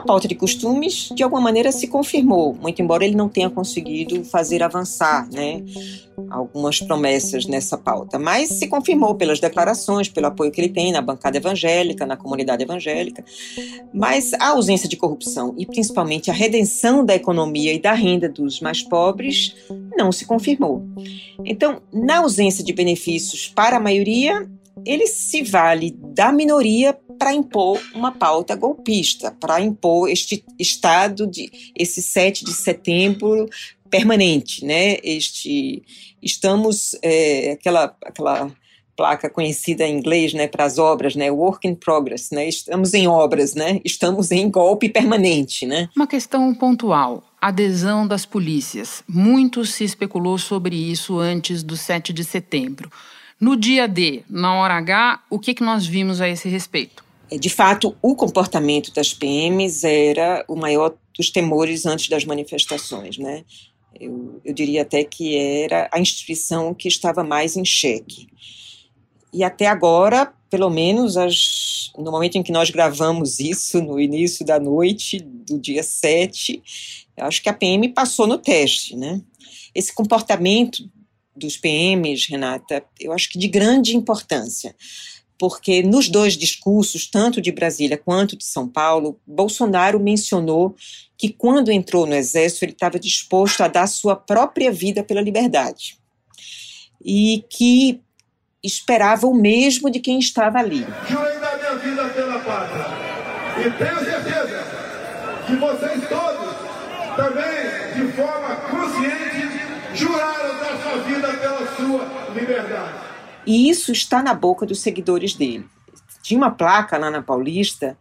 a 0.00 0.02
pauta 0.02 0.26
de 0.26 0.34
costumes, 0.34 1.10
de 1.14 1.22
alguma 1.22 1.42
maneira, 1.42 1.70
se 1.70 1.86
confirmou, 1.86 2.54
muito 2.54 2.80
embora 2.80 3.04
ele 3.04 3.14
não 3.14 3.28
tenha 3.28 3.50
conseguido 3.50 4.24
fazer 4.24 4.62
avançar 4.62 5.28
né, 5.30 5.62
algumas 6.30 6.80
promessas 6.80 7.46
nessa 7.46 7.76
pauta. 7.76 8.18
Mas 8.18 8.48
se 8.48 8.66
confirmou 8.66 9.14
pelas 9.14 9.40
declarações, 9.40 10.08
pelo 10.08 10.26
apoio 10.26 10.50
que 10.50 10.60
ele 10.60 10.70
tem 10.70 10.90
na 10.90 11.02
bancada 11.02 11.36
evangélica, 11.36 12.06
na 12.06 12.16
comunidade 12.16 12.62
evangélica. 12.62 13.22
Mas 13.92 14.32
a 14.34 14.48
ausência 14.48 14.88
de 14.88 14.96
corrupção 14.96 15.54
e 15.58 15.66
principalmente 15.66 16.30
a 16.30 16.34
redenção 16.34 17.04
da 17.04 17.14
economia 17.14 17.74
e 17.74 17.78
da 17.78 17.92
renda 17.92 18.28
dos 18.28 18.60
mais 18.60 18.82
pobres 18.82 19.54
não 19.96 20.10
se 20.10 20.24
confirmou. 20.24 20.82
Então, 21.44 21.82
na 21.92 22.18
ausência 22.18 22.64
de 22.64 22.72
benefícios 22.72 23.48
para 23.54 23.76
a 23.76 23.80
maioria, 23.80 24.48
ele 24.86 25.06
se 25.06 25.42
vale 25.42 25.96
da 25.98 26.32
minoria 26.32 26.96
para 27.18 27.34
impor 27.34 27.80
uma 27.94 28.12
pauta 28.12 28.54
golpista, 28.54 29.30
para 29.30 29.60
impor 29.60 30.08
este 30.08 30.44
estado 30.58 31.26
de 31.26 31.50
esse 31.76 32.02
7 32.02 32.44
de 32.44 32.52
setembro 32.52 33.48
permanente, 33.90 34.64
né? 34.64 34.96
Este, 35.02 35.82
estamos, 36.22 36.96
é, 37.02 37.52
aquela, 37.52 37.94
aquela 38.04 38.50
placa 38.96 39.30
conhecida 39.30 39.86
em 39.86 39.96
inglês, 39.96 40.34
né, 40.34 40.46
para 40.46 40.64
as 40.64 40.76
obras, 40.76 41.16
né, 41.16 41.30
work 41.30 41.66
in 41.66 41.74
progress, 41.74 42.30
né, 42.30 42.46
estamos 42.46 42.92
em 42.92 43.08
obras, 43.08 43.54
né, 43.54 43.80
estamos 43.82 44.30
em 44.30 44.50
golpe 44.50 44.90
permanente, 44.90 45.64
né. 45.64 45.88
Uma 45.96 46.06
questão 46.06 46.52
pontual, 46.54 47.24
adesão 47.40 48.06
das 48.06 48.26
polícias. 48.26 49.02
Muito 49.08 49.64
se 49.64 49.84
especulou 49.84 50.36
sobre 50.36 50.76
isso 50.76 51.18
antes 51.18 51.62
do 51.62 51.78
7 51.78 52.12
de 52.12 52.22
setembro. 52.22 52.90
No 53.40 53.56
dia 53.56 53.88
D, 53.88 54.22
na 54.28 54.54
hora 54.60 54.74
H, 54.74 55.24
o 55.30 55.38
que, 55.38 55.54
que 55.54 55.62
nós 55.62 55.86
vimos 55.86 56.20
a 56.20 56.28
esse 56.28 56.46
respeito? 56.46 57.02
É, 57.30 57.38
de 57.38 57.48
fato, 57.48 57.96
o 58.02 58.14
comportamento 58.14 58.92
das 58.92 59.14
PMs 59.14 59.82
era 59.82 60.44
o 60.46 60.54
maior 60.54 60.94
dos 61.16 61.30
temores 61.30 61.86
antes 61.86 62.10
das 62.10 62.24
manifestações, 62.26 63.16
né? 63.16 63.44
Eu, 63.98 64.40
eu 64.44 64.52
diria 64.52 64.82
até 64.82 65.04
que 65.04 65.36
era 65.36 65.88
a 65.90 65.98
instituição 65.98 66.74
que 66.74 66.86
estava 66.86 67.24
mais 67.24 67.56
em 67.56 67.64
xeque. 67.64 68.28
E 69.32 69.42
até 69.42 69.66
agora, 69.66 70.32
pelo 70.50 70.68
menos 70.68 71.16
as, 71.16 71.92
no 71.96 72.10
momento 72.10 72.36
em 72.36 72.42
que 72.42 72.52
nós 72.52 72.68
gravamos 72.68 73.40
isso, 73.40 73.80
no 73.80 73.98
início 73.98 74.44
da 74.44 74.60
noite 74.60 75.18
do 75.18 75.58
dia 75.58 75.82
7, 75.82 76.62
eu 77.16 77.24
acho 77.24 77.42
que 77.42 77.48
a 77.48 77.54
PM 77.54 77.88
passou 77.88 78.26
no 78.26 78.36
teste, 78.36 78.96
né? 78.96 79.22
Esse 79.74 79.94
comportamento 79.94 80.90
dos 81.40 81.56
PMs, 81.56 82.26
Renata, 82.28 82.84
eu 83.00 83.12
acho 83.12 83.28
que 83.30 83.38
de 83.38 83.48
grande 83.48 83.96
importância, 83.96 84.74
porque 85.38 85.82
nos 85.82 86.08
dois 86.08 86.36
discursos, 86.36 87.06
tanto 87.06 87.40
de 87.40 87.50
Brasília 87.50 87.96
quanto 87.96 88.36
de 88.36 88.44
São 88.44 88.68
Paulo, 88.68 89.18
Bolsonaro 89.26 89.98
mencionou 89.98 90.76
que 91.16 91.30
quando 91.30 91.72
entrou 91.72 92.06
no 92.06 92.14
Exército 92.14 92.64
ele 92.64 92.72
estava 92.72 92.98
disposto 92.98 93.62
a 93.62 93.68
dar 93.68 93.86
sua 93.86 94.14
própria 94.14 94.70
vida 94.70 95.02
pela 95.02 95.20
liberdade. 95.20 95.98
E 97.02 97.44
que 97.48 98.00
esperava 98.62 99.26
o 99.26 99.34
mesmo 99.34 99.90
de 99.90 100.00
quem 100.00 100.18
estava 100.18 100.58
ali. 100.58 100.86
Jurei 101.08 101.38
dar 101.38 101.56
minha 101.58 101.76
vida 101.76 102.08
pela 102.10 102.38
pátria. 102.40 102.86
E 103.58 103.70
tenho 103.70 103.98
certeza 104.04 104.64
que 105.46 105.56
vocês 105.56 106.08
todos 106.08 106.54
também, 107.16 108.06
de 108.06 108.12
forma 108.12 108.56
consciente, 108.56 109.70
juraram 109.94 110.58
dar 110.58 110.82
sua 110.82 111.02
vida 111.02 111.28
pela 111.34 111.76
sua 111.76 112.19
liberdade. 112.32 112.98
E 113.46 113.68
isso 113.68 113.92
está 113.92 114.22
na 114.22 114.34
boca 114.34 114.66
dos 114.66 114.80
seguidores 114.80 115.34
dele. 115.34 115.66
Tinha 116.22 116.38
uma 116.38 116.50
placa 116.50 116.98
lá 116.98 117.10
na 117.10 117.22
Paulista 117.22 117.96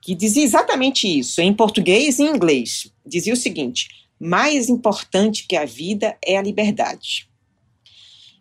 que 0.00 0.14
dizia 0.14 0.42
exatamente 0.42 1.06
isso, 1.06 1.40
em 1.40 1.52
português 1.52 2.18
e 2.18 2.22
em 2.22 2.34
inglês. 2.34 2.90
Dizia 3.04 3.34
o 3.34 3.36
seguinte: 3.36 3.88
mais 4.18 4.68
importante 4.68 5.46
que 5.46 5.56
a 5.56 5.64
vida 5.64 6.16
é 6.24 6.36
a 6.36 6.42
liberdade. 6.42 7.28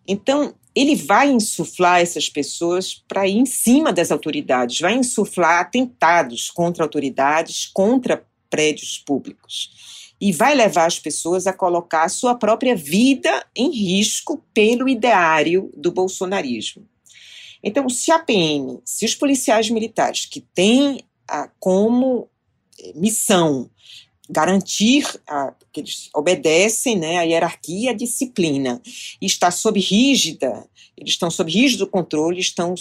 Então, 0.08 0.56
ele 0.76 0.96
vai 0.96 1.30
insuflar 1.30 2.00
essas 2.00 2.30
pessoas 2.30 3.04
para 3.08 3.28
ir 3.28 3.38
em 3.38 3.46
cima 3.46 3.92
das 3.92 4.12
autoridades, 4.12 4.80
vai 4.80 4.94
insuflar 4.94 5.60
atentados 5.60 6.50
contra 6.50 6.84
autoridades, 6.84 7.68
contra 7.68 8.26
prédios 8.50 8.98
públicos. 8.98 9.99
E 10.20 10.32
vai 10.32 10.54
levar 10.54 10.86
as 10.86 11.00
pessoas 11.00 11.48
a 11.48 11.54
colocar 11.54 12.04
a 12.04 12.10
sua 12.10 12.36
própria 12.36 12.76
vida 12.76 13.46
em 13.56 13.72
risco 13.72 14.44
pelo 14.54 14.90
ideário 14.90 15.72
do 15.76 15.92
bolsonarismo. 15.92 16.86
Então, 17.64 17.90
se 17.90 18.12
a 18.12 18.20
PM, 18.20 18.80
se 18.86 19.06
os 19.06 19.16
policiais 19.16 19.70
militares 19.70 20.26
que 20.26 20.42
têm 20.42 21.04
a, 21.28 21.50
como 21.60 22.30
eh, 22.80 22.94
missão 22.96 23.70
garantir 24.30 25.06
a, 25.28 25.54
que 25.72 25.82
eles 25.82 26.10
obedecem 26.14 26.98
né, 26.98 27.18
a 27.18 27.24
hierarquia 27.24 27.88
e 27.88 27.90
a 27.90 27.94
disciplina, 27.94 28.82
e 29.20 29.26
está 29.26 29.50
sob 29.50 29.80
rígida, 29.80 30.68
eles 30.96 31.12
estão 31.12 31.32
sob 31.32 31.52
rígido 31.52 31.88
controle, 31.88 32.40
estão 32.40 32.76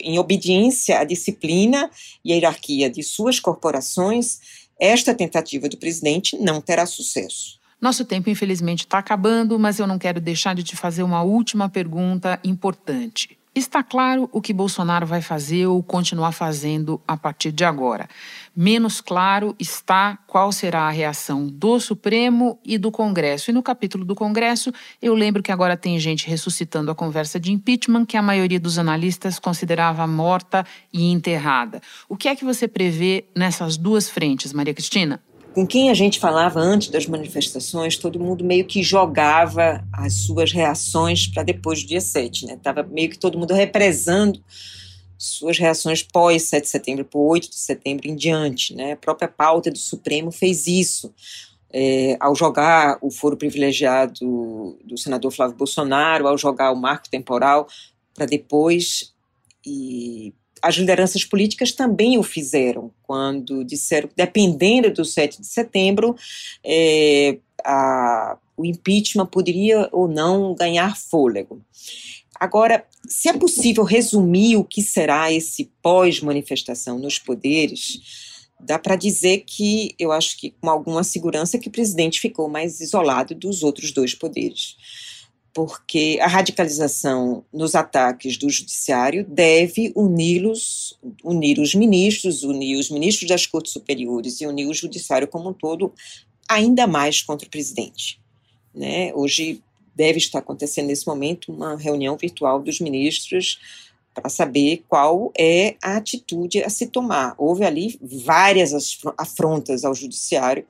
em 0.00 0.18
obediência 0.18 0.98
à 0.98 1.04
disciplina 1.04 1.90
e 2.24 2.32
à 2.32 2.36
hierarquia 2.36 2.90
de 2.90 3.02
suas 3.02 3.38
corporações, 3.38 4.40
esta 4.78 5.14
tentativa 5.14 5.68
do 5.68 5.76
presidente 5.76 6.36
não 6.38 6.60
terá 6.60 6.86
sucesso. 6.86 7.58
Nosso 7.80 8.04
tempo, 8.04 8.30
infelizmente, 8.30 8.80
está 8.80 8.98
acabando, 8.98 9.58
mas 9.58 9.78
eu 9.78 9.86
não 9.86 9.98
quero 9.98 10.20
deixar 10.20 10.54
de 10.54 10.62
te 10.62 10.74
fazer 10.74 11.02
uma 11.02 11.22
última 11.22 11.68
pergunta 11.68 12.40
importante. 12.42 13.36
Está 13.54 13.84
claro 13.84 14.28
o 14.32 14.42
que 14.42 14.52
Bolsonaro 14.52 15.06
vai 15.06 15.22
fazer 15.22 15.68
ou 15.68 15.80
continuar 15.80 16.32
fazendo 16.32 17.00
a 17.06 17.16
partir 17.16 17.52
de 17.52 17.64
agora. 17.64 18.08
Menos 18.54 19.00
claro 19.00 19.54
está 19.60 20.18
qual 20.26 20.50
será 20.50 20.82
a 20.82 20.90
reação 20.90 21.46
do 21.46 21.78
Supremo 21.78 22.58
e 22.64 22.76
do 22.76 22.90
Congresso. 22.90 23.50
E 23.50 23.54
no 23.54 23.62
capítulo 23.62 24.04
do 24.04 24.16
Congresso, 24.16 24.72
eu 25.00 25.14
lembro 25.14 25.40
que 25.40 25.52
agora 25.52 25.76
tem 25.76 25.96
gente 26.00 26.26
ressuscitando 26.26 26.90
a 26.90 26.96
conversa 26.96 27.38
de 27.38 27.52
impeachment 27.52 28.06
que 28.06 28.16
a 28.16 28.22
maioria 28.22 28.58
dos 28.58 28.76
analistas 28.76 29.38
considerava 29.38 30.04
morta 30.04 30.66
e 30.92 31.12
enterrada. 31.12 31.80
O 32.08 32.16
que 32.16 32.28
é 32.28 32.34
que 32.34 32.44
você 32.44 32.66
prevê 32.66 33.26
nessas 33.36 33.76
duas 33.76 34.08
frentes, 34.08 34.52
Maria 34.52 34.74
Cristina? 34.74 35.22
Com 35.54 35.64
quem 35.64 35.88
a 35.88 35.94
gente 35.94 36.18
falava 36.18 36.58
antes 36.58 36.88
das 36.88 37.06
manifestações, 37.06 37.96
todo 37.96 38.18
mundo 38.18 38.44
meio 38.44 38.64
que 38.64 38.82
jogava 38.82 39.84
as 39.92 40.14
suas 40.14 40.50
reações 40.50 41.28
para 41.28 41.44
depois 41.44 41.82
do 41.82 41.88
dia 41.88 42.00
7, 42.00 42.46
né? 42.46 42.58
Tava 42.60 42.82
meio 42.82 43.08
que 43.08 43.18
todo 43.18 43.38
mundo 43.38 43.54
represando 43.54 44.42
suas 45.16 45.56
reações 45.56 46.02
pós 46.02 46.42
7 46.42 46.64
de 46.64 46.68
setembro, 46.68 47.04
por 47.04 47.20
8 47.30 47.48
de 47.48 47.56
setembro 47.56 48.08
em 48.08 48.16
diante, 48.16 48.74
né? 48.74 48.92
A 48.92 48.96
própria 48.96 49.28
pauta 49.28 49.70
do 49.70 49.78
Supremo 49.78 50.32
fez 50.32 50.66
isso. 50.66 51.14
É, 51.72 52.16
ao 52.20 52.34
jogar 52.34 52.98
o 53.00 53.10
foro 53.10 53.36
privilegiado 53.36 54.78
do 54.84 54.96
senador 54.96 55.32
Flávio 55.32 55.56
Bolsonaro, 55.56 56.28
ao 56.28 56.38
jogar 56.38 56.70
o 56.72 56.76
marco 56.76 57.08
temporal 57.08 57.66
para 58.14 58.26
depois 58.26 59.12
e 59.66 60.32
as 60.64 60.76
lideranças 60.76 61.22
políticas 61.26 61.72
também 61.72 62.16
o 62.16 62.22
fizeram, 62.22 62.90
quando 63.02 63.62
disseram 63.62 64.08
que, 64.08 64.14
dependendo 64.16 64.90
do 64.90 65.04
7 65.04 65.42
de 65.42 65.46
setembro, 65.46 66.16
é, 66.64 67.36
a, 67.62 68.38
o 68.56 68.64
impeachment 68.64 69.26
poderia 69.26 69.90
ou 69.92 70.08
não 70.08 70.54
ganhar 70.54 70.96
fôlego. 70.96 71.60
Agora, 72.40 72.82
se 73.06 73.28
é 73.28 73.34
possível 73.34 73.84
resumir 73.84 74.56
o 74.56 74.64
que 74.64 74.80
será 74.80 75.30
esse 75.30 75.70
pós-manifestação 75.82 76.98
nos 76.98 77.18
poderes, 77.18 78.48
dá 78.58 78.78
para 78.78 78.96
dizer 78.96 79.44
que 79.46 79.94
eu 79.98 80.12
acho 80.12 80.38
que 80.38 80.54
com 80.62 80.70
alguma 80.70 81.04
segurança 81.04 81.58
que 81.58 81.68
o 81.68 81.72
presidente 81.72 82.18
ficou 82.18 82.48
mais 82.48 82.80
isolado 82.80 83.34
dos 83.34 83.62
outros 83.62 83.92
dois 83.92 84.14
poderes 84.14 84.76
porque 85.54 86.18
a 86.20 86.26
radicalização 86.26 87.44
nos 87.52 87.76
ataques 87.76 88.36
do 88.36 88.50
judiciário 88.50 89.24
deve 89.24 89.92
uni-los, 89.94 90.98
unir 91.22 91.60
os 91.60 91.74
ministros, 91.76 92.42
unir 92.42 92.76
os 92.76 92.90
ministros 92.90 93.28
das 93.28 93.46
cortes 93.46 93.72
superiores 93.72 94.40
e 94.40 94.46
unir 94.46 94.66
o 94.66 94.74
judiciário 94.74 95.28
como 95.28 95.50
um 95.50 95.52
todo 95.52 95.92
ainda 96.48 96.88
mais 96.88 97.22
contra 97.22 97.46
o 97.46 97.50
presidente. 97.50 98.20
Né? 98.74 99.14
Hoje 99.14 99.62
deve 99.94 100.18
estar 100.18 100.40
acontecendo 100.40 100.88
nesse 100.88 101.06
momento 101.06 101.52
uma 101.52 101.76
reunião 101.76 102.16
virtual 102.16 102.60
dos 102.60 102.80
ministros 102.80 103.60
para 104.14 104.30
saber 104.30 104.84
qual 104.88 105.32
é 105.36 105.74
a 105.82 105.96
atitude 105.96 106.62
a 106.62 106.70
se 106.70 106.86
tomar. 106.86 107.34
Houve 107.36 107.64
ali 107.64 107.98
várias 108.24 108.72
afrontas 109.18 109.84
ao 109.84 109.94
judiciário 109.94 110.64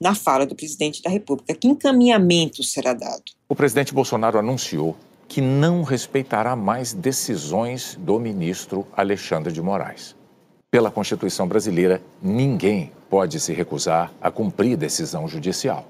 na 0.00 0.14
fala 0.14 0.46
do 0.46 0.54
presidente 0.54 1.02
da 1.02 1.10
República. 1.10 1.54
Que 1.54 1.68
encaminhamento 1.68 2.62
será 2.62 2.92
dado? 2.92 3.22
O 3.48 3.54
presidente 3.54 3.94
Bolsonaro 3.94 4.38
anunciou 4.38 4.96
que 5.28 5.40
não 5.40 5.82
respeitará 5.82 6.56
mais 6.56 6.92
decisões 6.92 7.98
do 8.00 8.18
ministro 8.18 8.86
Alexandre 8.96 9.52
de 9.52 9.60
Moraes. 9.60 10.14
Pela 10.70 10.90
Constituição 10.90 11.46
brasileira, 11.46 12.02
ninguém 12.22 12.92
pode 13.08 13.40
se 13.40 13.52
recusar 13.52 14.12
a 14.20 14.30
cumprir 14.30 14.76
decisão 14.76 15.26
judicial. 15.26 15.86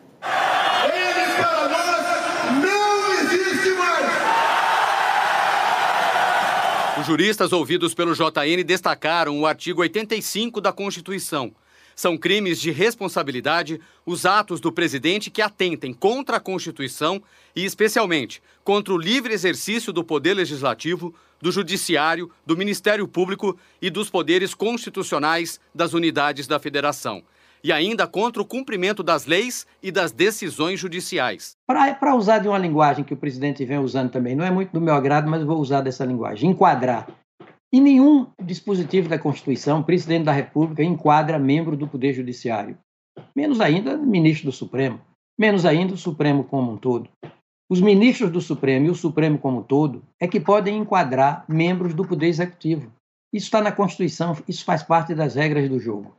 Os 7.07 7.09
juristas 7.09 7.53
ouvidos 7.53 7.95
pelo 7.95 8.15
JN 8.15 8.65
destacaram 8.67 9.39
o 9.39 9.47
artigo 9.47 9.81
85 9.81 10.61
da 10.61 10.73
Constituição. 10.73 11.55
São 11.95 12.19
crimes 12.19 12.61
de 12.61 12.73
responsabilidade 12.73 13.81
os 14.05 14.27
atos 14.27 14.59
do 14.59 14.73
presidente 14.73 15.31
que 15.31 15.41
atentem 15.41 15.95
contra 15.95 16.39
a 16.39 16.41
Constituição 16.41 17.23
e, 17.55 17.65
especialmente, 17.65 18.43
contra 18.65 18.93
o 18.93 18.99
livre 18.99 19.33
exercício 19.33 19.93
do 19.93 20.03
poder 20.03 20.35
legislativo, 20.35 21.15
do 21.41 21.53
judiciário, 21.53 22.29
do 22.45 22.57
Ministério 22.57 23.07
Público 23.07 23.57
e 23.81 23.89
dos 23.89 24.11
poderes 24.11 24.53
constitucionais 24.53 25.61
das 25.73 25.93
unidades 25.93 26.49
da 26.49 26.59
Federação 26.59 27.23
e 27.67 27.73
ainda 27.73 28.07
contra 28.07 28.41
o 28.41 28.47
cumprimento 28.47 29.03
das 29.03 29.27
leis 29.27 29.67
e 29.83 29.91
das 29.91 30.13
decisões 30.13 30.79
judiciais. 30.79 31.57
Para 31.67 32.15
usar 32.15 32.39
de 32.39 32.47
uma 32.47 32.59
linguagem 32.59 33.05
que 33.05 33.13
o 33.13 33.17
presidente 33.17 33.65
vem 33.65 33.79
usando 33.79 34.09
também, 34.09 34.37
não 34.37 34.45
é 34.45 34.53
muito 34.53 34.71
do 34.71 34.81
meu 34.81 34.95
agrado, 34.95 35.29
mas 35.29 35.43
vou 35.43 35.59
usar 35.59 35.81
dessa 35.81 36.05
linguagem: 36.05 36.49
enquadrar. 36.49 37.09
E 37.73 37.81
nenhum 37.81 38.29
dispositivo 38.41 39.09
da 39.09 39.19
Constituição, 39.19 39.83
presidente 39.83 40.27
da 40.27 40.31
República, 40.31 40.85
enquadra 40.85 41.41
membro 41.41 41.77
do 41.77 41.89
Poder 41.89 42.13
Judiciário, 42.13 42.79
menos 43.35 43.61
ainda 43.61 43.97
ministro 43.97 44.47
do 44.47 44.53
Supremo. 44.53 45.01
menos 45.37 45.67
ainda 45.67 45.93
o 45.93 45.99
Supremo 45.99 46.45
como 46.45 46.71
um 46.71 46.77
todo. 46.77 47.09
Os 47.69 47.81
ministros 47.81 48.31
do 48.31 48.41
Supremo 48.41 48.87
e 48.87 48.91
o 48.91 48.95
Supremo 48.95 49.39
como 49.39 49.59
um 49.59 49.63
todo 49.65 50.05
é 50.21 50.29
que 50.29 50.39
podem 50.39 50.79
enquadrar 50.79 51.45
membros 51.49 51.95
do 51.95 52.07
Poder 52.07 52.29
Executivo. 52.29 52.93
Isso 53.35 53.47
está 53.47 53.61
na 53.61 53.73
Constituição, 53.73 54.37
isso 54.47 54.65
faz 54.65 54.85
parte 54.85 55.17
das 55.17 55.35
regras 55.35 55.69
do 55.69 55.81
jogo. 55.81 56.15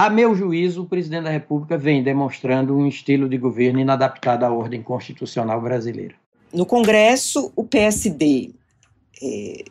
A 0.00 0.08
meu 0.08 0.34
juízo, 0.34 0.80
o 0.80 0.86
presidente 0.86 1.24
da 1.24 1.30
República 1.30 1.76
vem 1.76 2.02
demonstrando 2.02 2.74
um 2.74 2.86
estilo 2.86 3.28
de 3.28 3.36
governo 3.36 3.78
inadaptado 3.78 4.46
à 4.46 4.50
ordem 4.50 4.82
constitucional 4.82 5.60
brasileira. 5.60 6.14
No 6.54 6.64
Congresso, 6.64 7.52
o 7.54 7.64
PSD 7.64 8.54
é, 9.22 9.64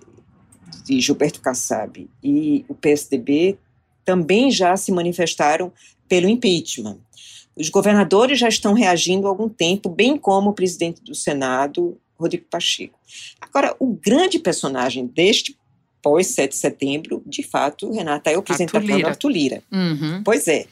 de 0.86 1.02
Gilberto 1.02 1.42
Kassab 1.42 2.08
e 2.24 2.64
o 2.70 2.76
PSDB 2.76 3.58
também 4.06 4.52
já 4.52 4.78
se 4.78 4.92
manifestaram 4.92 5.74
pelo 6.08 6.30
impeachment. 6.30 7.00
Os 7.56 7.70
governadores 7.70 8.38
já 8.38 8.50
estão 8.50 8.74
reagindo 8.74 9.26
há 9.26 9.32
algum 9.32 9.50
tempo, 9.50 9.90
bem 9.90 10.16
como 10.16 10.52
o 10.52 10.54
presidente 10.54 11.02
do 11.02 11.16
Senado, 11.16 11.98
Rodrigo 12.20 12.46
Pacheco. 12.52 13.00
Agora, 13.42 13.76
o 13.80 13.96
grande 13.96 14.38
personagem 14.38 15.08
deste 15.08 15.58
pós 16.02 16.28
7 16.28 16.52
de 16.52 16.58
setembro, 16.58 17.24
de 17.26 17.44
fato, 17.44 17.92
Renata, 17.92 18.30
é 18.30 18.38
o 18.38 18.42
presidente 18.42 18.76
Arthur 18.76 18.88
da 18.88 18.94
Câmara, 18.94 19.10
Arthur 19.10 19.30
Lira. 19.30 19.64
Uhum. 19.72 20.24
Pois 20.24 20.48
é. 20.48 20.66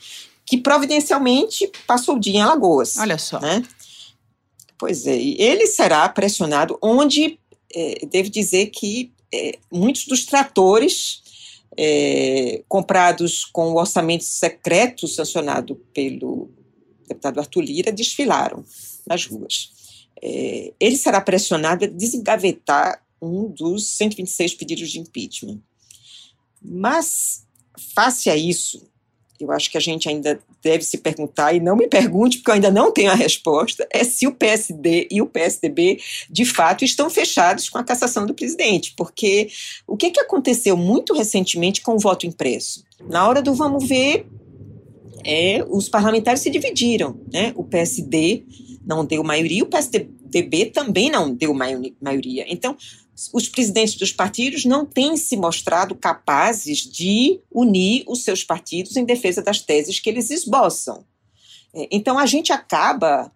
Que 0.45 0.57
providencialmente 0.57 1.69
passou 1.85 2.15
o 2.15 2.19
dia 2.19 2.37
em 2.37 2.41
Alagoas. 2.41 2.97
Olha 2.97 3.17
só. 3.17 3.39
Né? 3.39 3.63
Pois 4.77 5.05
é. 5.05 5.17
E 5.17 5.41
ele 5.41 5.67
será 5.67 6.07
pressionado, 6.07 6.77
onde 6.81 7.39
é, 7.75 8.05
devo 8.05 8.29
dizer 8.29 8.67
que 8.67 9.11
é, 9.33 9.57
muitos 9.71 10.05
dos 10.05 10.25
tratores 10.25 11.21
é, 11.77 12.63
comprados 12.67 13.45
com 13.45 13.71
o 13.71 13.79
orçamento 13.79 14.23
secreto 14.23 15.07
sancionado 15.07 15.75
pelo 15.93 16.49
deputado 17.07 17.39
Arthur 17.39 17.61
Lira 17.61 17.91
desfilaram 17.91 18.63
nas 19.05 19.25
ruas. 19.25 19.71
É, 20.21 20.73
ele 20.79 20.97
será 20.97 21.21
pressionado 21.21 21.85
a 21.85 21.87
desengavetar 21.87 23.01
um 23.21 23.47
dos 23.49 23.87
126 23.97 24.53
pedidos 24.55 24.89
de 24.89 24.99
impeachment. 24.99 25.59
Mas, 26.61 27.45
face 27.95 28.29
a 28.29 28.35
isso, 28.35 28.87
eu 29.39 29.51
acho 29.51 29.69
que 29.69 29.77
a 29.77 29.81
gente 29.81 30.09
ainda 30.09 30.39
deve 30.63 30.83
se 30.83 30.97
perguntar, 30.97 31.53
e 31.53 31.59
não 31.59 31.75
me 31.75 31.87
pergunte, 31.87 32.37
porque 32.37 32.49
eu 32.49 32.55
ainda 32.55 32.71
não 32.71 32.91
tenho 32.91 33.11
a 33.11 33.15
resposta, 33.15 33.87
é 33.91 34.03
se 34.03 34.25
o 34.25 34.33
PSD 34.33 35.07
e 35.11 35.21
o 35.21 35.27
PSDB, 35.27 35.99
de 36.29 36.45
fato, 36.45 36.83
estão 36.83 37.09
fechados 37.09 37.69
com 37.69 37.77
a 37.77 37.83
cassação 37.83 38.25
do 38.25 38.33
presidente. 38.33 38.93
Porque 38.97 39.49
o 39.85 39.95
que, 39.95 40.09
que 40.09 40.19
aconteceu 40.19 40.75
muito 40.75 41.13
recentemente 41.13 41.81
com 41.81 41.95
o 41.95 41.99
voto 41.99 42.25
impresso? 42.25 42.83
Na 43.07 43.27
hora 43.27 43.41
do 43.41 43.53
vamos 43.53 43.87
ver, 43.87 44.25
é, 45.23 45.63
os 45.69 45.87
parlamentares 45.87 46.41
se 46.41 46.49
dividiram. 46.49 47.19
Né? 47.31 47.53
O 47.55 47.63
PSD 47.63 48.43
não 48.85 49.05
deu 49.05 49.23
maioria, 49.23 49.63
o 49.63 49.67
PSDB 49.67 50.67
também 50.67 51.11
não 51.11 51.33
deu 51.33 51.53
maioria. 51.53 52.45
Então, 52.47 52.75
os 53.33 53.49
presidentes 53.49 53.95
dos 53.95 54.11
partidos 54.11 54.63
não 54.63 54.85
têm 54.85 55.17
se 55.17 55.35
mostrado 55.35 55.95
capazes 55.95 56.79
de 56.79 57.39
unir 57.51 58.03
os 58.07 58.23
seus 58.23 58.43
partidos 58.43 58.95
em 58.95 59.05
defesa 59.05 59.41
das 59.41 59.59
teses 59.59 59.99
que 59.99 60.09
eles 60.09 60.29
esboçam. 60.29 61.03
É, 61.73 61.87
então, 61.91 62.19
a 62.19 62.25
gente 62.25 62.53
acaba 62.53 63.31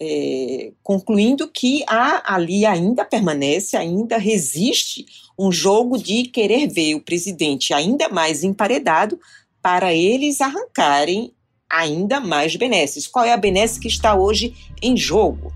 é, 0.00 0.72
concluindo 0.82 1.48
que 1.48 1.84
há, 1.86 2.34
ali 2.34 2.66
ainda 2.66 3.04
permanece, 3.04 3.76
ainda 3.76 4.18
resiste 4.18 5.06
um 5.38 5.50
jogo 5.50 5.98
de 5.98 6.24
querer 6.24 6.68
ver 6.68 6.94
o 6.94 7.00
presidente 7.00 7.72
ainda 7.72 8.08
mais 8.08 8.44
emparedado 8.44 9.18
para 9.62 9.94
eles 9.94 10.40
arrancarem 10.40 11.32
ainda 11.68 12.20
mais 12.20 12.54
benesses. 12.56 13.06
Qual 13.06 13.24
é 13.24 13.32
a 13.32 13.36
benesse 13.36 13.80
que 13.80 13.88
está 13.88 14.14
hoje 14.14 14.54
em 14.82 14.96
jogo? 14.96 15.52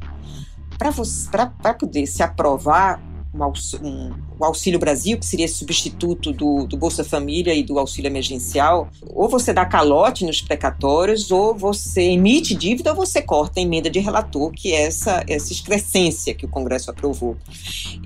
Para 0.78 1.74
poder 1.74 2.06
se 2.06 2.22
aprovar 2.22 3.07
um, 3.46 4.12
o 4.38 4.44
Auxílio 4.44 4.78
Brasil, 4.78 5.18
que 5.18 5.26
seria 5.26 5.44
esse 5.44 5.54
substituto 5.54 6.32
do, 6.32 6.66
do 6.66 6.76
Bolsa 6.76 7.04
Família 7.04 7.54
e 7.54 7.62
do 7.62 7.78
auxílio 7.78 8.08
emergencial, 8.08 8.88
ou 9.06 9.28
você 9.28 9.52
dá 9.52 9.64
calote 9.64 10.24
nos 10.24 10.40
precatórios, 10.40 11.30
ou 11.30 11.54
você 11.54 12.02
emite 12.02 12.54
dívida, 12.54 12.90
ou 12.90 12.96
você 12.96 13.22
corta 13.22 13.60
a 13.60 13.62
emenda 13.62 13.90
de 13.90 13.98
relator, 13.98 14.50
que 14.52 14.72
é 14.72 14.82
essa, 14.82 15.24
essa 15.28 15.52
excrescência 15.52 16.34
que 16.34 16.44
o 16.44 16.48
Congresso 16.48 16.90
aprovou. 16.90 17.36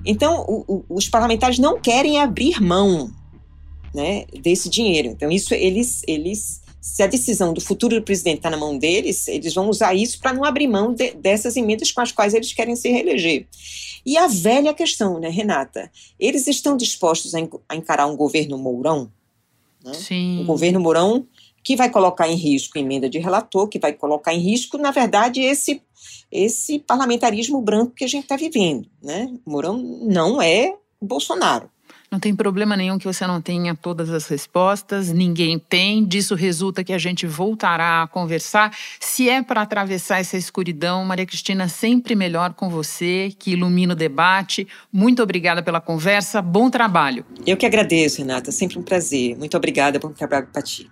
Então, 0.05 0.45
o, 0.47 0.65
o, 0.67 0.85
os 0.89 1.09
parlamentares 1.09 1.59
não 1.59 1.79
querem 1.79 2.19
abrir 2.19 2.61
mão 2.61 3.11
né, 3.93 4.25
desse 4.41 4.69
dinheiro. 4.69 5.09
Então, 5.09 5.29
isso 5.29 5.53
eles, 5.53 6.01
eles 6.07 6.62
se 6.83 7.01
a 7.01 7.07
decisão 7.07 7.53
do 7.53 7.61
futuro 7.61 7.95
do 7.95 8.03
presidente 8.03 8.39
está 8.39 8.49
na 8.49 8.57
mão 8.57 8.77
deles, 8.77 9.25
eles 9.29 9.53
vão 9.53 9.69
usar 9.69 9.93
isso 9.93 10.19
para 10.19 10.33
não 10.33 10.43
abrir 10.43 10.67
mão 10.67 10.93
de, 10.93 11.11
dessas 11.11 11.55
emendas 11.55 11.93
com 11.93 12.01
as 12.01 12.11
quais 12.11 12.33
eles 12.33 12.51
querem 12.51 12.75
se 12.75 12.89
reeleger. 12.89 13.47
E 14.05 14.17
a 14.17 14.27
velha 14.27 14.73
questão, 14.73 15.17
né, 15.17 15.29
Renata? 15.29 15.89
Eles 16.19 16.45
estão 16.45 16.75
dispostos 16.75 17.33
a, 17.33 17.37
a 17.69 17.75
encarar 17.77 18.05
um 18.07 18.17
governo 18.17 18.57
Mourão? 18.57 19.09
Né? 19.81 19.93
Sim. 19.93 20.41
Um 20.41 20.45
governo 20.45 20.81
Mourão 20.81 21.25
que 21.63 21.77
vai 21.77 21.89
colocar 21.89 22.27
em 22.27 22.35
risco 22.35 22.77
emenda 22.77 23.09
de 23.09 23.17
relator, 23.17 23.69
que 23.69 23.79
vai 23.79 23.93
colocar 23.93 24.33
em 24.33 24.39
risco, 24.39 24.77
na 24.77 24.91
verdade, 24.91 25.39
esse, 25.39 25.81
esse 26.29 26.79
parlamentarismo 26.79 27.61
branco 27.61 27.95
que 27.95 28.03
a 28.03 28.09
gente 28.09 28.23
está 28.23 28.35
vivendo. 28.35 28.89
Né? 29.01 29.33
Mourão 29.45 29.77
não 29.77 30.41
é 30.41 30.75
Bolsonaro. 31.01 31.71
Não 32.13 32.19
tem 32.19 32.35
problema 32.35 32.77
nenhum 32.77 32.99
que 32.99 33.07
você 33.07 33.25
não 33.25 33.41
tenha 33.41 33.73
todas 33.73 34.11
as 34.11 34.27
respostas, 34.27 35.11
ninguém 35.11 35.57
tem. 35.57 36.05
Disso 36.05 36.35
resulta 36.35 36.83
que 36.83 36.93
a 36.93 36.97
gente 36.99 37.25
voltará 37.25 38.03
a 38.03 38.07
conversar. 38.07 38.71
Se 38.99 39.27
é 39.27 39.41
para 39.41 39.63
atravessar 39.63 40.19
essa 40.19 40.37
escuridão, 40.37 41.03
Maria 41.03 41.25
Cristina, 41.25 41.67
sempre 41.67 42.13
melhor 42.13 42.53
com 42.53 42.69
você, 42.69 43.33
que 43.39 43.53
ilumina 43.53 43.93
o 43.93 43.95
debate. 43.95 44.67
Muito 44.91 45.23
obrigada 45.23 45.63
pela 45.63 45.81
conversa, 45.81 46.39
bom 46.39 46.69
trabalho. 46.69 47.25
Eu 47.47 47.57
que 47.57 47.65
agradeço, 47.65 48.19
Renata, 48.19 48.51
sempre 48.51 48.77
um 48.77 48.83
prazer. 48.83 49.35
Muito 49.35 49.57
obrigada, 49.57 49.97
bom 49.97 50.09
trabalho 50.09 50.45
para 50.53 50.61
ti. 50.61 50.91